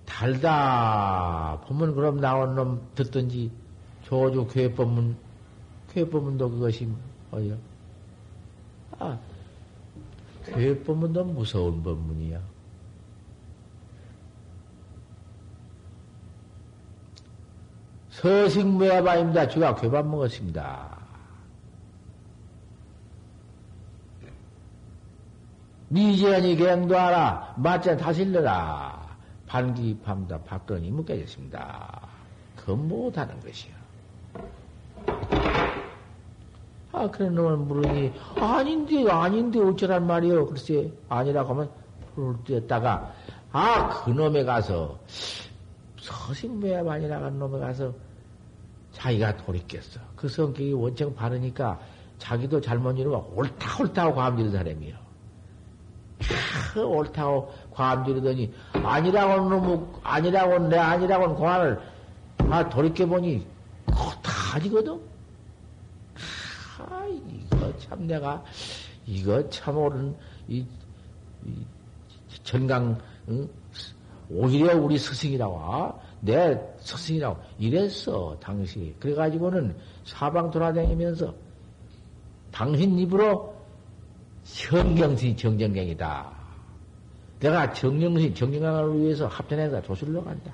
[0.06, 3.52] 달다 보면 그럼 나온 놈 듣든지
[4.04, 5.16] 조주 교회법문
[5.90, 6.90] 교회법문도 그것이
[7.32, 7.56] 뭐야?
[9.00, 9.18] 아
[10.46, 12.42] 교회법문도 무서운 법문이야.
[18.12, 19.48] 서식무야바입니다.
[19.48, 21.01] 주가 괴밥 먹었습니다.
[25.92, 27.56] 미지연이 갱도하라.
[27.58, 29.18] 맞자 다실러라.
[29.46, 32.08] 반기밤다 박근이 묶여졌습니다.
[32.56, 33.74] 그 못하는 것이야.
[36.94, 40.46] 아, 그런 놈을 물으니, 아닌데, 아닌데, 어쩌란 말이요.
[40.48, 41.70] 글쎄, 아니라고 하면,
[42.16, 43.14] 불을 뛰었다가,
[43.52, 44.98] 아, 그 놈에 가서,
[46.00, 47.94] 서식매야 많이 나간 놈에 가서,
[48.94, 50.00] 자기가 돌이켰어.
[50.16, 51.80] 그 성격이 원청 바르니까,
[52.18, 55.11] 자기도 잘못 이루면 옳다, 옳다고 감지는 사람이요.
[56.74, 61.80] 그 옳다고 과암들이더니 아니라고 놈 아니라고 내 아니라고 공안을
[62.38, 63.46] 다 돌이켜 보니
[63.86, 65.00] 그거 다지거든.
[66.80, 68.44] 아 이거 참 내가
[69.06, 70.16] 이거 참 옳은
[70.48, 70.66] 이,
[71.46, 71.66] 이
[72.44, 73.50] 전강 응?
[74.30, 79.76] 오히려 우리 스승이라고 아, 내 스승이라고 이랬어 당시 그래가지고는
[80.06, 81.34] 사방 돌아다니면서
[82.52, 83.61] 당신 입으로
[84.52, 86.30] 성경시 정정경이다.
[87.40, 90.54] 내가 정령시 정경강을 위해서 합천해서 조술로 간다.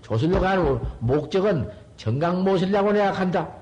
[0.00, 3.52] 조술로 가는 목적은 정강 모시려고 내가 간다.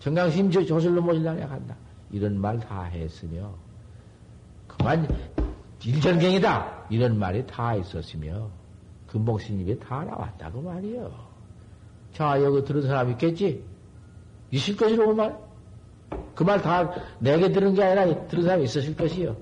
[0.00, 1.74] 정강심 조술로 모시려고 내가 간다.
[2.12, 3.54] 이런 말 다 했으며
[4.68, 5.08] 그만
[5.82, 6.86] 일전경이다.
[6.90, 8.50] 이런 말이 다 있었으며
[9.06, 11.10] 금복신 입에 다 나왔다 그 말이요.
[12.12, 13.64] 자 여기 들은 사람 있겠지?
[14.50, 15.43] 있을 것이라고 그 말.
[16.34, 19.36] 그 말 다 내게 들은 게 아니라 들은 사람이 있으실 것이요.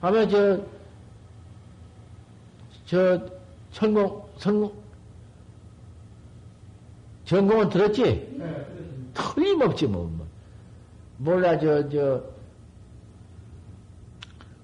[0.00, 0.60] 아마 저,
[2.86, 3.18] 저,
[3.72, 4.72] 성공, 성공,
[7.24, 8.02] 전공은 들었지?
[8.38, 8.66] 네,
[9.14, 10.26] 틀림없지, 뭐, 뭐.
[11.16, 12.22] 몰라, 저, 저,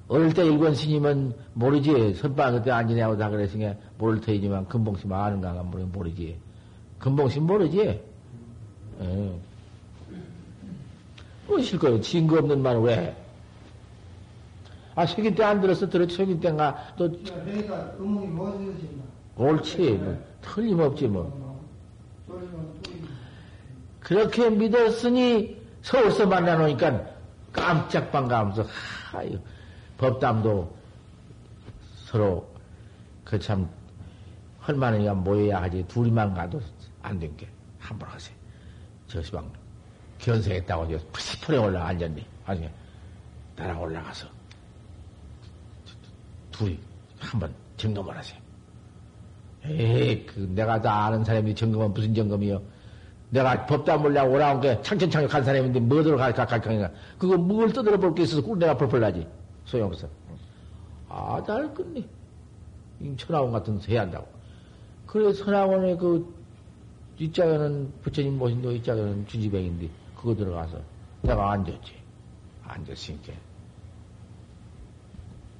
[0.09, 2.15] 어릴 때 일본 스님은 모르지.
[2.15, 6.37] 선방 그때 앉으냐고 다 그랬으니까 모를 터이지만 금봉심 아는가 모르지.
[6.99, 8.03] 금봉심 모르지?
[9.01, 9.41] 예.
[11.47, 12.01] 뭐실 거예요?
[12.01, 13.17] 증거 없는 말을 왜?
[14.95, 15.89] 아, 석인 때안 들었어?
[15.89, 16.95] 들었지, 석인 때인가?
[16.97, 17.11] 또.
[17.25, 19.05] 그러니까, 금목이 무엇이신가?
[19.37, 19.91] 옳지.
[19.93, 21.51] 뭐, 틀림없지, 뭐.
[24.01, 27.05] 그렇게 믿었으니 서울서 만나놓으니까
[27.53, 28.67] 깜짝 반가우면서,
[29.13, 29.39] 하유,
[29.99, 30.75] 법담도
[32.07, 32.47] 서로,
[33.25, 33.69] 그 참,
[34.67, 35.85] 헐만이가 모여야 하지.
[35.89, 36.61] 둘이만 가도
[37.03, 37.49] 안 된 게.
[37.79, 38.37] 한번 하세요.
[39.11, 39.51] 저 시방
[40.19, 42.25] 견성했다고 저 푸시풀에 올라가 앉았니?
[42.47, 42.69] 아니,
[43.57, 44.29] 따라 올라가서
[46.53, 46.79] 둘이
[47.19, 48.39] 한번 점검을 하세요.
[49.65, 52.63] 에이, 그 내가 다 아는 사람이 점검은 무슨 점검이요?
[53.31, 56.47] 내가 법도 몰라고 오라온 게 창천창력 한 사람인데 뭐들어 갈까
[57.19, 59.27] 그거 뭘 떠들어 볼 게 있어서 꿀 내가 펄펄 나지.
[59.65, 60.09] 소용없어.
[61.09, 62.09] 아, 잘 끝니.
[63.17, 64.27] 천하원 같은 소 해야 한다고.
[65.07, 66.40] 그래, 천하원의 그
[67.21, 70.79] 이짝에는 부처님 모신 도 이짝에는 주지뱅인데 그거 들어가서
[71.21, 71.93] 내가 앉았지.
[72.65, 73.33] 앉았으니까.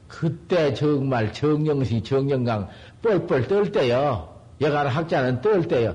[0.09, 2.69] 그때 정말 정영시, 정영강
[3.03, 4.35] 뻘뻘 떨 때요.
[4.61, 5.95] 여간 학자는 떨 때요.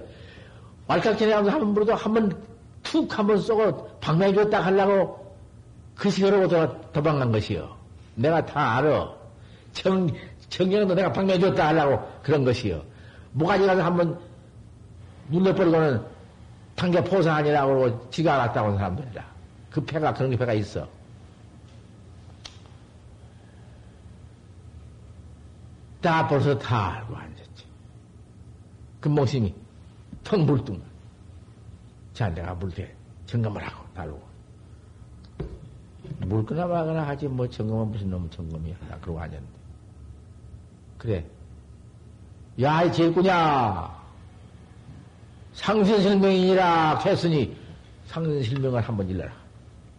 [0.87, 2.43] 왈칵전에 한번 물어도 한번
[2.83, 5.35] 툭 한번 쏘고 방랑해줬다 하려고
[5.95, 6.47] 그 시간으로
[6.91, 7.75] 도망간 것이요.
[8.13, 9.15] 내가 다 알아.
[9.73, 10.07] 정,
[10.49, 12.83] 정영도 내가 방랑해줬다 하려고 그런 것이요.
[13.31, 14.19] 뭐가지 가서 한번
[15.29, 16.05] 눌러버리고는
[16.75, 19.25] 단계 포사 아니라고 그러고 지가 알았다고 하는 사람들이라.
[19.69, 20.87] 그 패가, 그런 게 패가 있어.
[26.01, 27.65] 다 벌써 다 알고 앉았지.
[29.01, 29.55] 금봉심이
[30.23, 30.81] 텅 불뚱.
[32.13, 32.93] 자, 내가 물대
[33.25, 34.23] 점검을 하고 달고.
[36.19, 38.75] 물거나 마거나 하지, 뭐, 점검은 무슨 놈 점검이야.
[38.89, 39.59] 나 그러고 앉았는데.
[40.97, 41.25] 그래.
[42.61, 44.04] 야, 이 제구냐!
[45.55, 47.55] 상신실명이니라 했으니
[48.07, 49.31] 상신실명을 한번 일러라.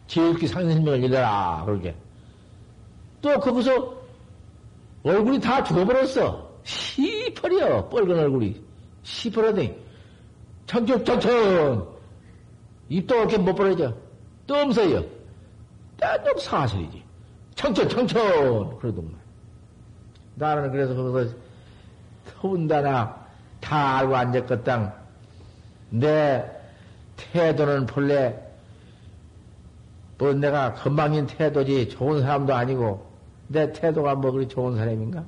[0.07, 1.64] 제일기 상신실명을 일러라.
[1.66, 1.94] 그러게.
[3.20, 3.96] 또 거기서
[5.02, 6.46] 얼굴이 다 죽어버렸어.
[6.64, 7.88] 시퍼려.
[7.88, 8.62] 뻘건 얼굴이.
[9.02, 9.74] 시퍼러더니
[10.66, 11.86] 청천청천
[12.88, 13.94] 입도 이렇게 못 벌어져.
[14.46, 15.04] 뜸서요.
[15.98, 17.02] 따좀 사슬이지.
[17.54, 19.12] 청천청천 그러더만.
[20.34, 21.34] 나는 그래서 거기서
[22.40, 23.26] 더운다나
[23.61, 25.05] 다 알고 앉았거당
[25.91, 26.45] 내
[27.16, 28.39] 태도는 본래
[30.18, 33.07] 뭐 내가 건방진 태도지 좋은 사람도 아니고
[33.49, 35.24] 내 태도가 뭐 그리 좋은 사람인가?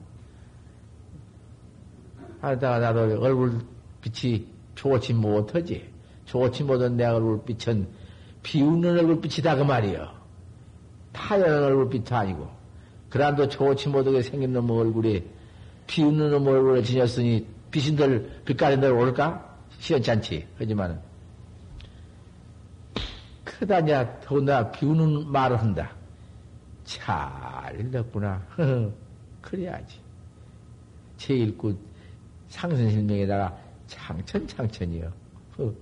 [2.41, 3.61] 하다가 나도 얼굴
[4.01, 5.89] 빛이 좋지 못하지.
[6.25, 7.89] 좋지 못한 내 얼굴 빛은
[8.43, 10.13] 비웃는 얼굴 빛이다 그 말이여.
[11.13, 12.49] 타연한 얼굴 빛이 아니고.
[13.11, 15.25] 그란도 좋지 못하게 생긴 놈 얼굴이
[15.87, 19.48] 비웃는 놈 얼굴을 지녔으니 빛인들 빛깔인들 올까?
[19.79, 20.47] 시원찮지.
[20.59, 21.01] 하지만,
[23.45, 25.91] 크다냐, 더군다나 비우는 말을 한다.
[26.85, 28.43] 잘 읽었구나.
[29.43, 29.99] 그래야지.
[31.17, 31.79] 제일굿
[32.49, 33.57] 상선실명에다가
[33.87, 35.13] 창천창천이요.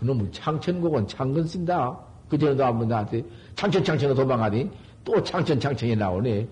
[0.00, 1.98] 그놈은 창천곡은 창근 쓴다.
[2.28, 3.22] 그전에도 한번 나한테
[3.54, 4.70] 창천창천으로 도망가니
[5.04, 6.48] 또 창천창천이 나오네.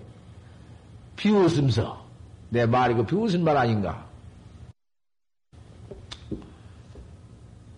[1.15, 2.05] 비웃음서.
[2.49, 4.04] 내 말이 그 비웃은 말 아닌가?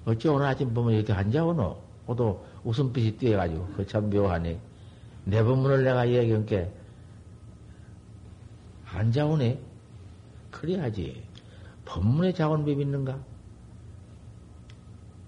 [0.07, 1.77] 어찌 오늘 아침 보면 이렇게 앉아오노?
[2.07, 4.57] 오도 웃음빛이 띄어가지고, 그 참 묘하네.
[5.25, 6.71] 내 법문을 내가 얘기한 게,
[8.89, 9.59] 앉아오네?
[10.51, 11.23] 그래야지.
[11.83, 13.19] 법문에 자원법이 있는가?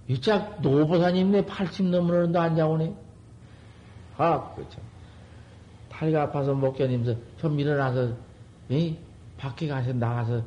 [0.07, 2.95] 이짝 노보사님네 80 넘으는데 앉아오네?
[4.17, 4.79] 아, 그렇죠.
[5.91, 8.13] 다리가 아파서 못 견디면서 좀 일어나서,
[8.69, 8.95] 이
[9.37, 10.41] 밖에 가서 나가서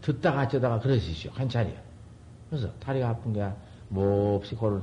[0.00, 1.30] 듣다가 어쩌다가 그러시죠.
[1.34, 1.78] 한 차례.
[2.48, 3.46] 그래서 다리가 아픈 게
[3.88, 4.82] 몹시 고를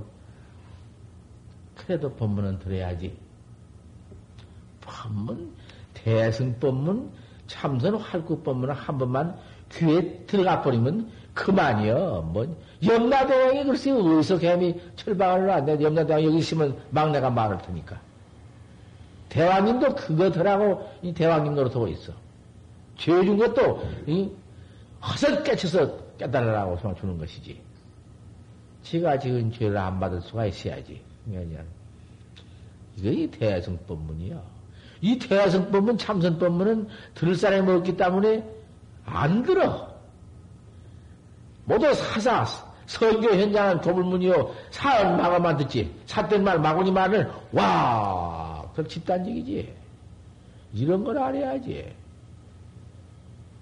[1.75, 3.17] 그래도 법문은 들어야지.
[4.81, 5.51] 법문,
[5.93, 7.11] 대승 법문,
[7.47, 9.35] 참선 활구 법문을 한 번만
[9.71, 12.29] 귀에 들어가 버리면 그만이요.
[12.33, 17.99] 뭐, 염라대왕이 글쎄 어디서 감히 철방을 놨는데 염라대왕 여기 있으면 막내가 말을 테니까.
[19.29, 22.13] 대왕님도 그거 더라고 이 대왕님 노릇하고 있어.
[22.97, 24.29] 죄준 것도, 이,
[25.01, 27.70] 허설 깨쳐서 깨달으라고 주는 것이지.
[28.83, 31.01] 지가 지은 죄를 안 받을 수가 있어야지.
[31.25, 31.63] 그러니까
[32.97, 34.41] 이게 이 대승법문이야.
[35.01, 38.43] 이 대승법문, 참선법문은 들을 사람이 없기 때문에
[39.05, 39.91] 안 들어.
[41.65, 42.45] 모두 사사,
[42.85, 44.53] 설교 현장은 도불문이요.
[44.71, 45.93] 사은 마가만 듣지.
[46.05, 49.73] 삿된 말, 마구니 말을, 와, 그 집단적이지.
[50.73, 51.93] 이런 걸 알아야지.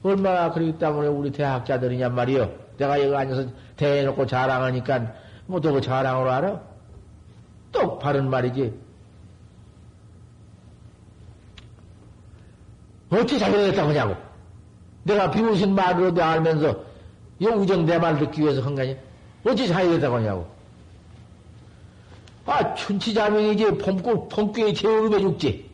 [0.01, 2.68] 얼마나 그러기 때문에 우리 대학자들이냔 말이요.
[2.79, 5.13] 내가 여기 앉아서 대해놓고 자랑하니까
[5.45, 6.61] 뭐 누구 자랑으로 알아?
[7.71, 8.73] 똑 바른 말이지.
[13.09, 14.15] 어떻게 잘못했다고 하냐고.
[15.03, 16.83] 내가 비우신 말으로도 알면서
[17.41, 18.95] 영우정 내 말 듣기 위해서 한 거냐?
[19.45, 20.47] 어찌 잘못했다고 하냐고.
[22.45, 25.69] 아, 춘치자명이지, 봄꿀, 봄귀에 제어음해 죽지.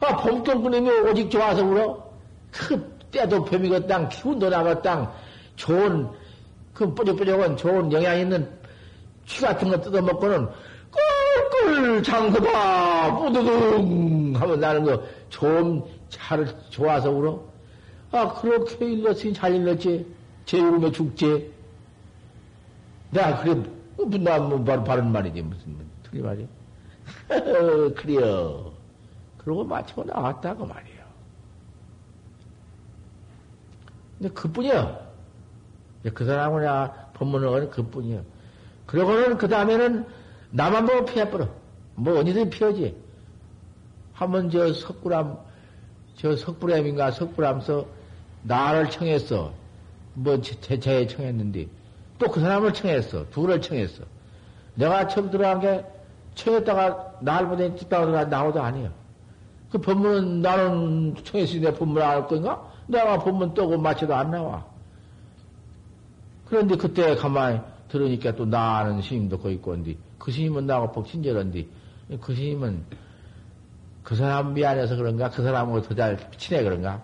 [0.00, 2.10] 아, 끊임이 오직 좋아서 울어?
[2.50, 5.12] 그 때도 뱀이고 땅, 기운도 나고 땅,
[5.56, 6.08] 좋은,
[6.74, 8.48] 그 뾰족뾰족한 좋은 영양 있는
[9.26, 10.48] 취 같은 거 뜯어먹고는
[11.50, 17.40] 꿀꿀 장서봐, 뿌드둥 하면 나는 거 좋은 차를 좋아서 울어?
[18.12, 20.04] 아, 그렇게 일렀으니 잘 일렀지.
[20.46, 21.52] 제육음에 죽지.
[23.10, 23.62] 내가 그래,
[24.18, 25.42] 나뭐 바로 바른 말이지.
[25.42, 26.46] 무슨, 뭐, 틀린 말이야.
[27.94, 28.72] 그래요.
[29.38, 31.00] 그러고 마치고 나왔다고 말이에요.
[34.20, 35.00] 근데 그뿐이야.
[36.12, 38.20] 그 사람은 야, 법문을 그뿐이야.
[38.84, 40.06] 그러고는 그 다음에는
[40.50, 41.48] 나만 보고 피해버려.
[41.94, 42.94] 뭐 어디든 피하지.
[44.12, 45.38] 한번 저 석굴암,
[46.16, 47.86] 저 석불암인가 석불암서
[48.42, 49.54] 나를 청했어.
[50.12, 51.66] 뭐 제차에 청했는데
[52.18, 53.30] 또 그 사람을 청했어.
[53.30, 54.02] 둘을 청했어.
[54.74, 55.84] 내가 처음 들어간 게
[56.34, 58.92] 청했다가 날 보내 뒷방으로 나오도 아니야.
[59.70, 62.69] 그 법문은 나는 청했으니 내 법문 안할 건가?
[62.90, 64.66] 내가 법문 떠고 마쳐도 안 나와.
[66.46, 71.66] 그런데 그때 가만히 들으니까 또 나는 스님도 거기 있고, 근데 그 스님은 나하고 복친절한데,
[72.20, 72.84] 그 스님은
[74.02, 75.30] 그 사람 미안해서 그런가?
[75.30, 77.02] 그 사람하고 더 잘 친해 그런가?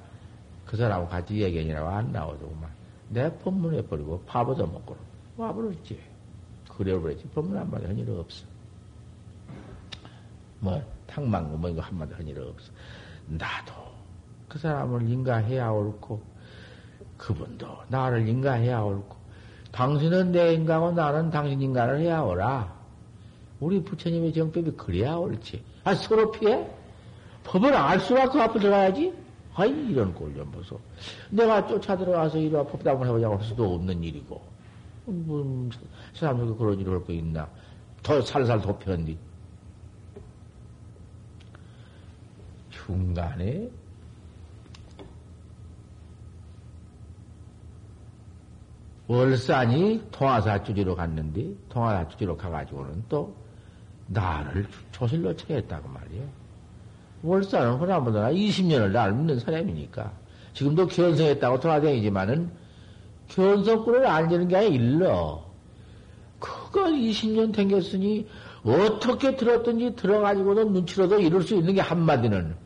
[0.66, 2.70] 그 사람하고 같이 얘기하느라고 안 나오더구만.
[3.08, 4.96] 내 법문에 버리고 밥얻어 먹고
[5.36, 6.00] 와버렸지.
[6.76, 7.24] 그래 버렸지.
[7.28, 8.44] 법문 한마디 한 일 없어.
[10.58, 12.72] 뭐, 탕망고 뭐 이거 한마디 한 일 없어.
[13.28, 13.72] 나도
[14.48, 16.20] 그 사람을 인가해야 옳고,
[17.16, 19.16] 그분도 나를 인가해야 옳고,
[19.72, 22.74] 당신은 내 인가고 나는 당신 인가를 해야 옳아.
[23.60, 25.62] 우리 부처님의 정법이 그래야 옳지.
[25.84, 26.68] 아, 서로 피해?
[27.44, 29.12] 법을 알 수가 그 앞에 들어가야지?
[29.54, 30.78] 아이, 이런 꼴 좀 보소.
[31.30, 34.42] 내가 쫓아 들어가서 이리 와 법담을 해보자고 할 수도 없는 일이고.
[35.06, 35.70] 뭐,
[36.14, 37.48] 사람들이 그런 일을 할 거 있나.
[38.02, 39.16] 더 살살 덮였는데.
[42.70, 43.70] 중간에
[49.08, 53.34] 월산이 통화사 주지로 갔는데, 통화사 주지로 가가지고는 또
[54.08, 56.22] 나를 조실로 처했다고 말이야.
[57.22, 60.12] 월산은 허나보다 20년을 날 믿는 사람이니까.
[60.54, 62.50] 지금도 견성했다고 돌아다니지만은,
[63.28, 65.44] 견성꾼을 앉는 게 아니라 일러.
[66.38, 68.26] 그거 20년 댕겼으니,
[68.64, 72.56] 어떻게 들었든지 들어가지고도 눈치로도 이룰 수 있는 게 한마디는,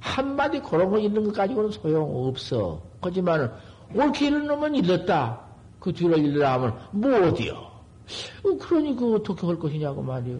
[0.00, 2.80] 한마디 그런 거 있는 것 가지고는 소용없어.
[3.02, 3.52] 하지만,
[3.94, 5.49] 옳게 이르는 놈은 일렀다.
[5.80, 7.54] 그 뒤를 일러라 하면, 뭐 어디요?
[7.54, 10.38] 어, 그러니 그 어떻게 할 것이냐고 말이요.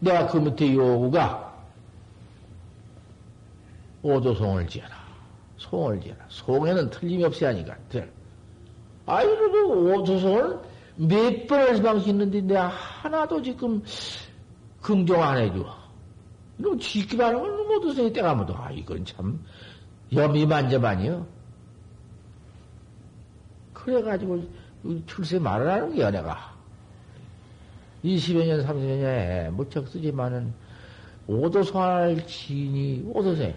[0.00, 1.52] 내가 그 밑에 요구가,
[4.02, 4.94] 오도송을 지어라.
[5.56, 6.18] 송을 지어라.
[6.28, 8.12] 송에는 틀림없이 하니까, 들.
[9.06, 10.60] 아이러도 오도송을
[10.96, 13.82] 몇 번을 방시했는데 내가 하나도 지금
[14.80, 15.64] 긍정 안 해줘.
[16.56, 18.54] 너 지기만 하면 오도송이 때가 묻어.
[18.54, 19.42] 아, 이건 참,
[20.12, 21.33] 염이만저만이요.
[23.84, 24.42] 그래가지고
[25.06, 26.54] 출세 말을 하는 게 연애가.
[28.04, 30.52] 20여 년, 30여 년에 무척 쓰지만은
[31.26, 33.54] 오도송할 지인이 오도생.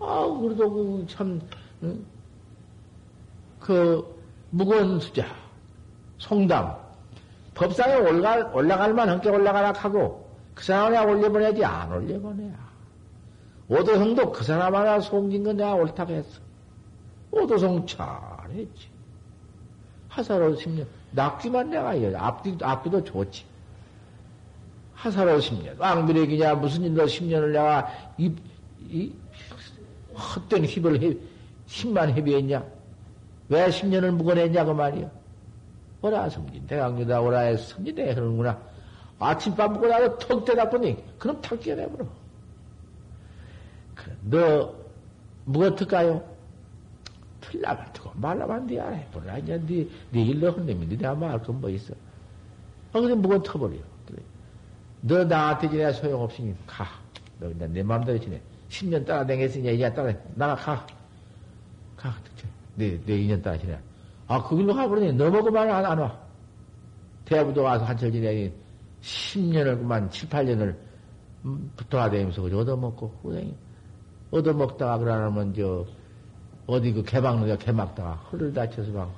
[0.00, 1.40] 아, 그래도 그 참,
[1.82, 2.04] 응?
[3.58, 4.04] 그
[4.50, 5.26] 무거운 숫자,
[6.18, 6.76] 송담,
[7.54, 12.70] 법상에 올라갈, 올라갈 만한 게 올라가라 하고 그 사람 하나 올려보내야지 안 올려보내야.
[13.68, 16.40] 오도성도 그 사람 하나 송진 건 내가 옳다고 했어.
[17.30, 18.89] 오도성 잘했지.
[20.10, 20.86] 하사로 10년.
[21.12, 22.16] 낙귀만 내가 이어.
[22.18, 23.44] 앞뒤, 앞뒤도 좋지.
[24.94, 25.78] 하사로 10년.
[25.78, 27.88] 왕비례기냐, 무슨 일로 10년을 내가
[28.18, 28.34] 이,
[28.88, 29.12] 이,
[30.14, 31.16] 헛된 힘을, 해,
[31.66, 32.62] 힘만 헤비했냐?
[33.48, 35.10] 왜 10년을 묵어냈냐, 그 말이야.
[36.02, 38.58] 오라, 성진, 대강유다, 오라에 성진대 하는구나.
[39.18, 42.06] 아침밥 먹고 나서 턱 대답더니, 그럼 탁 깨내버려.
[43.94, 44.74] 그래, 너,
[45.44, 46.22] 묵었을까요?
[47.40, 48.98] 틀라만 두고 말라만 네 알아.
[49.12, 49.38] 보라.
[49.38, 51.94] 이제 네, 네 일로 흔들면 내가 말할 건뭐 있어.
[52.92, 53.76] 아, 근데 뭐가 터버려.
[54.06, 54.18] 그래.
[55.02, 56.86] 너 나한테 지내 소용없으니 가.
[57.38, 58.40] 너 그냥 내 마음대로 지내.
[58.68, 60.86] 10년 따라 댕겼으니 이제 따라 나가 가.
[61.96, 62.14] 가.
[62.74, 63.78] 내, 내 2년 따라 지내.
[64.26, 66.18] 아, 그 길로 가버리니 너먹고만 안, 안 와.
[67.24, 68.52] 대부도 가서 한철 지내니
[69.02, 70.76] 10년을 그만 7, 8년을
[71.44, 73.54] 음, 붙어다니면서 얻어먹고 후생이
[74.30, 75.84] 얻어먹다가 그러면 저
[76.66, 79.12] 어디 그 개막느가 개막다가 허를 다쳐서 막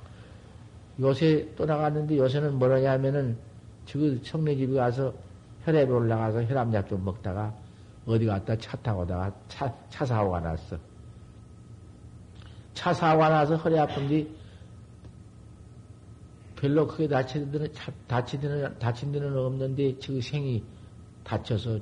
[0.99, 3.37] 요새 떠나갔는데 요새는 뭐라냐 하면은
[3.85, 5.13] 지금 청내 집에 가서
[5.63, 7.53] 혈압이 올라가서 혈압약 좀 먹다가
[8.05, 10.77] 어디 갔다 차 타고다가 차, 차 사고가 났어.
[12.73, 14.27] 차 사고가 나서 허리 아픈데
[16.55, 17.71] 별로 크게 다친 데는,
[18.07, 20.63] 다친 데는, 다친 데는 없는데 지금 생이
[21.23, 21.79] 다쳐서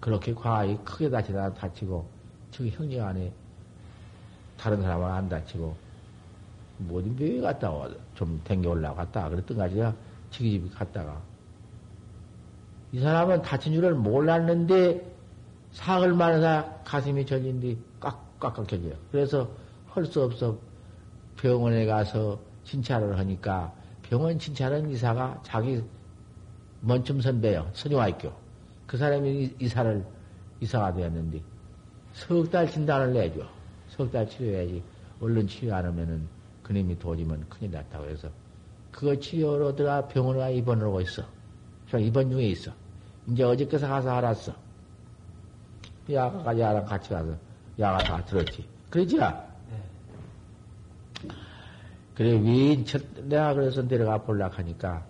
[0.00, 2.08] 그렇게 과하게 크게 다치다 다치고
[2.50, 3.32] 저기 형제 안에
[4.58, 5.76] 다른 사람은 안 다치고
[6.78, 7.88] 뭐디 묘에 갔다 와.
[8.14, 9.94] 좀 댕겨 올라고 갔다 그랬던 가지가
[10.30, 11.20] 지기 집에 갔다가
[12.92, 15.14] 이 사람은 다친 줄을 몰랐는데
[15.72, 18.94] 사흘 만에 가슴이 절린 뒤 꽉꽉꽉해져요.
[19.10, 19.48] 그래서
[19.88, 20.58] 할 수 없어
[21.36, 25.82] 병원에 가서 진찰을 하니까 병원 진찰은 이사가 자기
[26.80, 27.70] 먼춤 선배요.
[27.72, 28.32] 선유학교.
[28.86, 30.04] 그 사람이 이사를,
[30.60, 31.40] 이사가 되었는데,
[32.12, 33.40] 석 달 진단을 내줘.
[33.96, 34.82] 석 달 치료해야지.
[35.20, 36.28] 얼른 치료 안 하면은
[36.62, 38.28] 그놈이 도지면 큰일 났다고 해서.
[38.90, 41.22] 그거 치료로 들어가 병원에 입원을 하고 있어.
[41.90, 42.72] 저 입원 중에 있어.
[43.28, 44.54] 이제 어저께서 가서 알았어.
[46.10, 47.36] 야가, 야랑 같이 가서,
[47.78, 48.66] 야가 다 들었지.
[48.90, 49.16] 그러지?
[49.18, 49.82] 네.
[52.14, 55.04] 그래, 위 첫, 내가 그래서 내려가 볼라 하니까,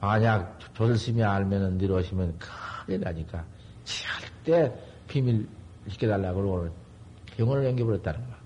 [0.00, 3.44] 만약 조설심이 알면은 내려오시면 큰일 나니까,
[3.84, 4.72] 절대
[5.06, 5.48] 비밀
[5.88, 6.68] 시켜달라고 그러고
[7.36, 8.36] 병원을 옮겨버렸다는 거야.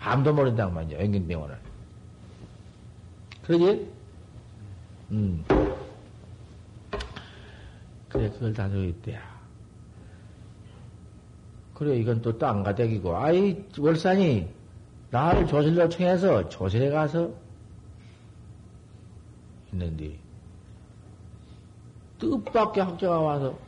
[0.00, 1.58] 아무도 모른다는 말이야, 옮긴 병원을.
[3.44, 3.90] 그러지?
[5.10, 5.44] 음.
[8.08, 9.20] 그래, 그걸 다 저기 있대야.
[11.74, 14.48] 그래, 이건 또 땅가대기고, 아이, 월산이,
[15.10, 17.30] 나를 조실로 청해서 조실에 가서
[19.72, 20.16] 있는데,
[22.18, 23.58] 뜻밖의 학자가 와서,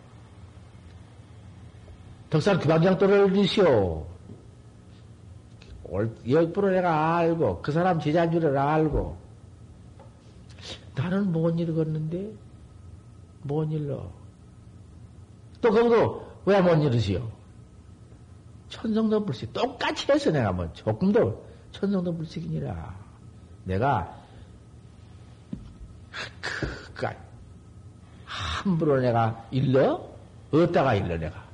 [2.31, 4.16] 덕산 금방장도를 리시오.
[6.29, 9.17] 역부로 내가 알고, 그 사람 제자인 줄을 알고,
[10.95, 12.33] 나는 뭔 일을 걷는데?
[13.43, 14.11] 뭔 일로?
[15.61, 17.29] 또 거기도 왜뭔 일이시오?
[18.69, 19.53] 천성도 불식.
[19.53, 22.95] 똑같이 해서 내가 뭐 조금도 천성도 불식이니라.
[23.65, 24.17] 내가
[26.95, 27.15] 그까
[28.25, 30.09] 함부로 내가 일러?
[30.51, 31.46] 어디다가 일러 내가?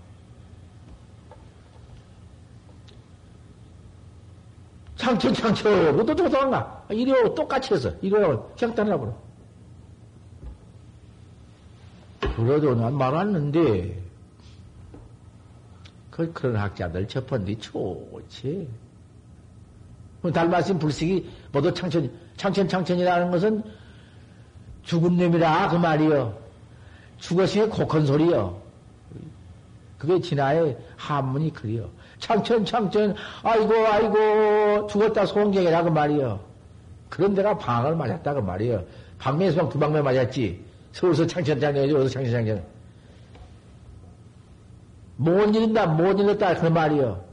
[5.02, 9.20] 창천 창천 그것도 도망가 이리오 똑같이 해서 이거하고 경단하고
[12.36, 14.00] 그래도 난 말았는데
[16.08, 18.68] 그, 그런 학자들 접한뒤 좋지.
[20.32, 23.64] 달마신 불식이 모두 창천, 창천, 창천이라는 것은
[24.84, 26.38] 죽은 놈이라 그 말이요.
[27.18, 28.62] 죽었으니 곡한 소리요.
[29.98, 31.90] 그게 진화의 한문이 그리요.
[32.22, 36.40] 창천, 창천, 아이고, 아이고, 죽었다 소원경이라 그 말이요.
[37.08, 38.84] 그런 데가 방을 맞았다 그 말이요.
[39.18, 40.64] 방매에서 두 방매 맞았지.
[40.92, 42.64] 서울서 창천, 창천이지, 어디서 창천, 창천.
[45.16, 47.24] 뭔 일인다, 뭔 일이었다, 그 말이요.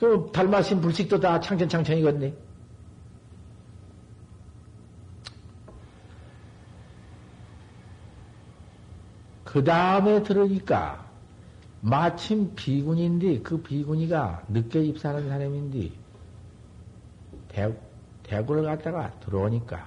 [0.00, 2.32] 그, 달마신 불식도 다 창천 창천이겠네.
[9.44, 11.07] 그 다음에 들으니까,
[11.80, 15.90] 마침 비군인데, 그 비군이가 늦게 입사하는 사람인데,
[17.48, 17.72] 대,
[18.22, 19.86] 대구를 갔다가 들어오니까,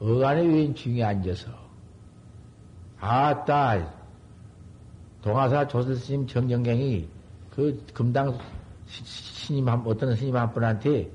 [0.00, 1.50] 어간의 외인 중에 앉아서,
[3.00, 3.98] 아따,
[5.22, 7.08] 동화사 조설스님 정경경이
[7.50, 8.38] 그 금당
[8.86, 11.10] 스님 한, 어떤 스님 한 분한테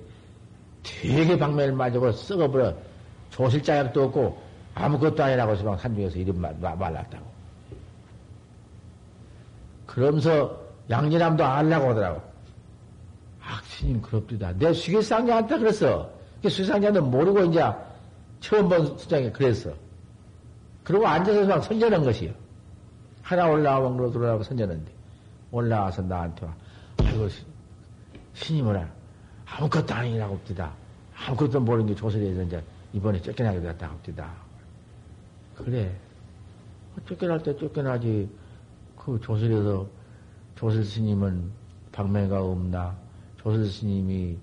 [0.84, 2.76] 되게 방면을 맞고 썩어버려.
[3.30, 4.39] 조실 자격도 없고
[4.76, 7.32] 아무것도 아니라고 해서 막 산중에서 이름 말, 말랐다고.
[9.94, 10.60] 그러면서
[10.90, 12.22] 양진함도 알라고 하더라고.
[13.41, 14.53] 아, 스님, 그럽디다.
[14.57, 16.10] 내 수계상자한테 그랬어.
[16.41, 17.64] 수계상자는 모르고 이제
[18.40, 19.72] 처음 본 수장이 그랬어.
[20.84, 22.32] 그러고 앉아서 막 선전한 것이요.
[23.22, 24.91] 하나 올라온 걸로 들어가고 선전했는데
[25.52, 26.56] 올라와서 나한테 와.
[26.98, 27.30] 아이고,
[28.34, 28.88] 신임을
[29.45, 30.74] 아무것도 아니라고 합디다.
[31.28, 32.64] 아무것도 모르는 게 조설에서 이제
[32.94, 34.32] 이번에 쫓겨나게 되었다 합디다.
[35.56, 35.95] 그래.
[37.06, 38.28] 쫓겨날 때 쫓겨나지.
[39.06, 39.88] 그 조설에서
[40.56, 41.52] 조설 스님은
[41.92, 42.96] 방매가 없나.
[43.38, 44.38] 조설 스님이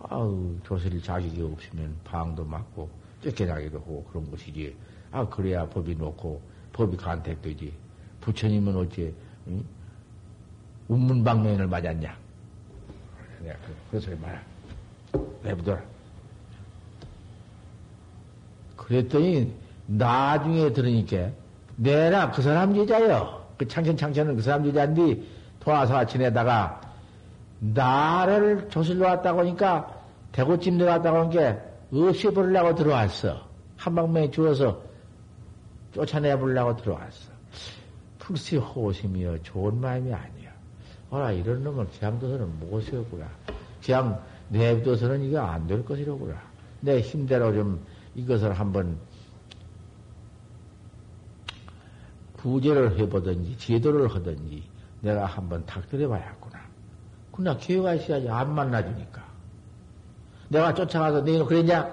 [0.00, 2.88] 아우, 조실 자격이 없으면 방도 맞고,
[3.22, 4.74] 쫓겨나기도 하고 그런 것이지.
[5.10, 6.40] 아, 그래야 법이 놓고,
[6.72, 7.72] 법이 간택되지.
[8.20, 9.12] 부처님은 어째,
[9.48, 9.64] 응?
[10.86, 12.16] 운문방면을 맞았냐?
[13.42, 14.40] 내가 그, 그 소리 말아.
[15.42, 15.82] 내부더라.
[18.76, 19.52] 그랬더니,
[19.86, 21.30] 나중에 들으니까,
[21.76, 23.37] 내라 그 사람 여자요.
[23.58, 25.20] 그 창천 창천은 그 사람 여자인데,
[25.60, 26.80] 도화사 지내다가,
[27.58, 29.94] 나를 조실로 왔다고 하니까,
[30.32, 31.58] 대구찜 내려왔다고 하니까,
[31.92, 33.48] 없애버리려고 들어왔어.
[33.76, 34.80] 한방명에 주어서
[35.92, 37.32] 쫓아내버리려고 들어왔어.
[38.18, 40.52] 풀시 호심이여 좋은 마음이 아니야.
[41.10, 43.26] 어라, 이런 놈을 기양도서는 못 세우구나.
[43.84, 44.20] 그냥
[44.50, 46.34] 내비둬서는 이거 안 될 것이로구나.
[46.80, 47.80] 내 힘대로 좀
[48.14, 48.98] 이것을 한번
[52.48, 54.62] 구제를 해보든지, 제도를 하든지,
[55.00, 56.58] 내가 한번 닥들해 봐야겠구나.
[57.32, 58.28] 그나 기회가 있어야지.
[58.28, 59.22] 안 만나주니까.
[60.48, 61.88] 내가 쫓아가서 너희는 그랬냐?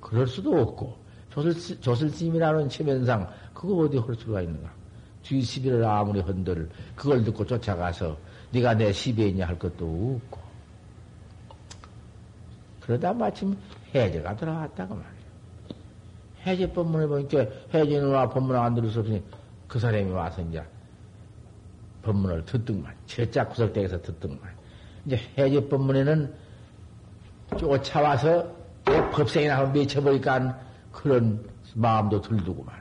[0.00, 0.96] 그럴 수도 없고,
[1.30, 4.70] 조슬, 조슬심이라는 체면상, 그거 어디 할 수가 있는가?
[5.22, 8.16] 뒤 시비를 아무리 흔들, 그걸 듣고 쫓아가서,
[8.50, 10.40] 네가 내 시비에 있냐 할 것도 없고.
[12.80, 13.54] 그러다 마침
[13.94, 15.18] 해제가 들어왔다고 말이야.
[16.46, 17.44] 해제 법문에 보니까
[17.74, 19.22] 해제는 와 법문 안 들을 수 없으니
[19.68, 20.64] 그 사람이 와서 이제
[22.02, 24.40] 법문을 듣더만, 철자 구석대에서 듣더만.
[25.04, 26.34] 이제 해제 법문에는
[27.58, 28.50] 쫓아와서
[28.84, 30.58] 법상이나 한번 맺혀보니까
[30.90, 32.74] 그런 마음도 들두고만.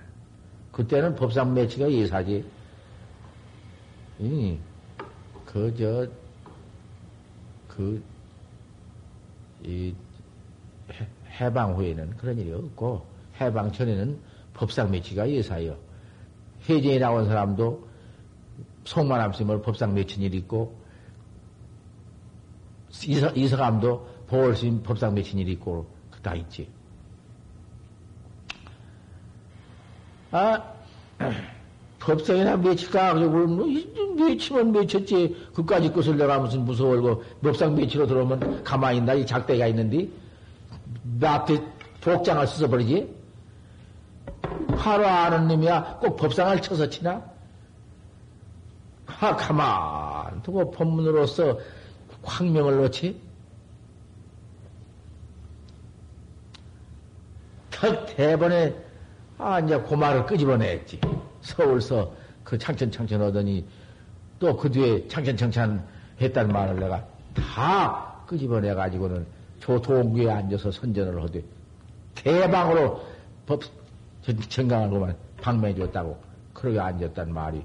[0.72, 2.45] 그때는 법상 매치가 예사지.
[4.19, 4.57] 이,
[5.45, 6.07] 그, 저,
[7.68, 8.01] 그,
[9.64, 9.93] 이,
[11.39, 13.05] 해방 후에는 그런 일이 없고,
[13.39, 14.18] 해방 전에는
[14.53, 15.86] 법상 매치가 예사요.
[16.69, 17.88] 해제에 나온 사람도
[18.85, 20.79] 송만함 스님을 법상 매친 일이 있고,
[23.05, 26.69] 이서, 이서감도 보월스님 법상 매친 일이 있고, 그다 있지.
[30.31, 30.61] 아,
[31.99, 33.15] 법상이나 매칠까?
[34.17, 35.49] 매치면 매쳤지.
[35.53, 39.13] 그까지 것을 내가 무슨 무서워고 법상 매치로 들어오면 가만히 있나?
[39.13, 40.07] 이 작대가 있는데,
[41.21, 41.61] 앞에
[42.01, 43.16] 복장을 써버리지?
[44.76, 45.99] 바로 아는 놈이야.
[46.02, 47.23] 꼭 법상을 쳐서 치나?
[49.19, 51.60] 아, 가만 두고 법문으로서
[52.23, 53.22] 황명을 놓지?
[57.72, 58.76] 첫 대번에,
[59.38, 60.99] 아, 이제 고마를 끄집어냈지.
[61.41, 62.11] 서울서
[62.44, 63.65] 그 창천 창천 하더니
[64.39, 65.84] 또 그 뒤에 창천 창천
[66.19, 69.26] 했다는 말을 내가 다 끄집어내 가지고는
[69.60, 71.44] 조동구에 앉아서 선전을 하되
[72.15, 73.02] 대방으로
[73.45, 73.61] 법,
[74.49, 76.20] 정강을 보면 방매해 줬다고
[76.54, 77.64] 그러게 앉았단 말이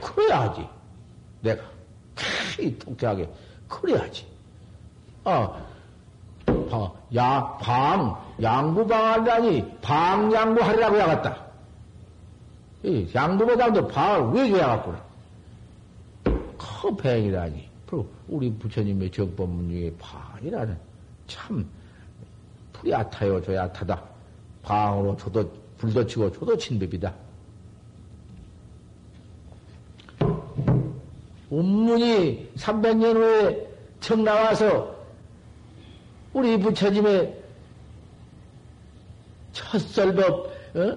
[0.00, 0.68] 그래야지
[1.40, 1.62] 내가
[2.14, 3.28] 크게 통쾌하게
[3.68, 4.26] 그래야지
[5.24, 5.70] 어
[6.70, 11.46] 방, 야, 방, 양부방하려니 방양부하리라고 해야겠다.
[13.14, 15.02] 양부보다도 방을 왜 줘야겠구나.
[16.56, 17.68] 커팽이라니.
[18.28, 20.78] 우리 부처님의 정법문 중에 방이라는
[21.26, 21.68] 참
[22.72, 24.00] 불이 얕아요, 저 얕하다.
[24.62, 27.12] 방으로 조도, 불도 치고 조도 친 법이다.
[31.50, 33.68] 운문이 300년 후에
[34.00, 34.94] 청 나와서
[36.32, 37.40] 우리 부처님의
[39.52, 40.46] 첫설법,
[40.76, 40.96] 어?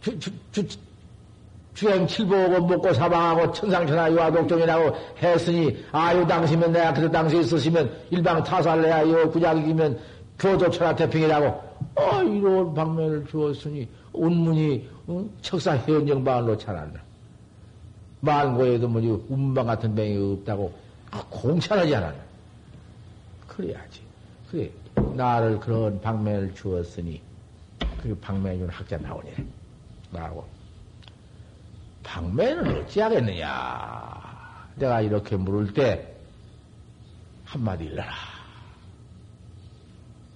[0.00, 0.66] 주, 주, 주,
[1.74, 9.08] 주행 칠보고 먹고 사방하고 천상천하 유화독종이라고 했으니 아유 당시면 내가 그때 당시에 있으시면 일방 타살내야
[9.08, 9.98] 요 구작이면
[10.38, 15.28] 교조천하 태평이라고 어 이런 방면을 주었으니 운문이 어?
[15.42, 17.00] 척사 현정방을 놓지 않았나
[18.20, 20.72] 만고에도 뭐지 운방 같은 병이 없다고
[21.10, 22.20] 아, 공찬하지 않았나
[23.48, 24.00] 그래야지
[24.50, 24.70] 그래
[25.14, 27.20] 나를 그런 방면을 주었으니
[28.02, 29.32] 그 방면에 준 학자 나오냐
[30.10, 30.60] 나하고
[32.02, 33.48] 방매는 어찌하겠느냐?
[34.74, 36.12] 내가 이렇게 물을 때,
[37.44, 38.12] 한마디 일러라.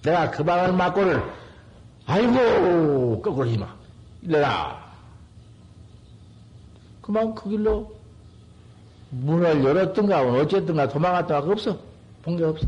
[0.03, 1.21] 내가 그 방을 맞고를,
[2.05, 3.75] 아이고, 거꾸로 힘마
[4.21, 4.85] 일러라.
[7.01, 7.95] 그만 그 길로
[9.11, 11.77] 문을 열었든가, 어쨌든가 도망갔다가 없어.
[12.23, 12.67] 본 게 없어.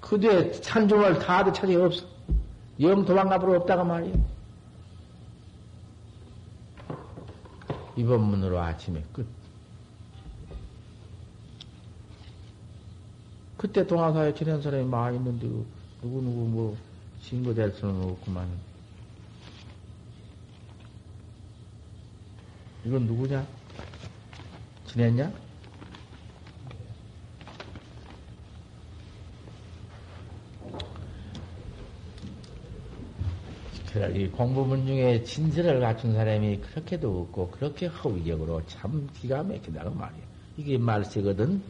[0.00, 2.06] 그 뒤에 산중을 다도 찾이 없어.
[2.80, 4.14] 영 도망가버려 없다가 말이야.
[7.96, 9.26] 이번 문으로 아침에 끝.
[13.56, 15.46] 그때 동화사에 지낸 사람이 많이 있는데,
[16.00, 16.76] 누구누구 뭐,
[17.28, 18.48] 친구 될 수는 없구만.
[22.86, 23.46] 이건 누구냐?
[24.86, 25.30] 지냈냐?
[34.14, 40.22] 이 공부문 중에 진실을 갖춘 사람이 그렇게도 없고, 그렇게 허위적으로 참 기가 막히다고 말이야.
[40.56, 41.60] 이게 말세거든.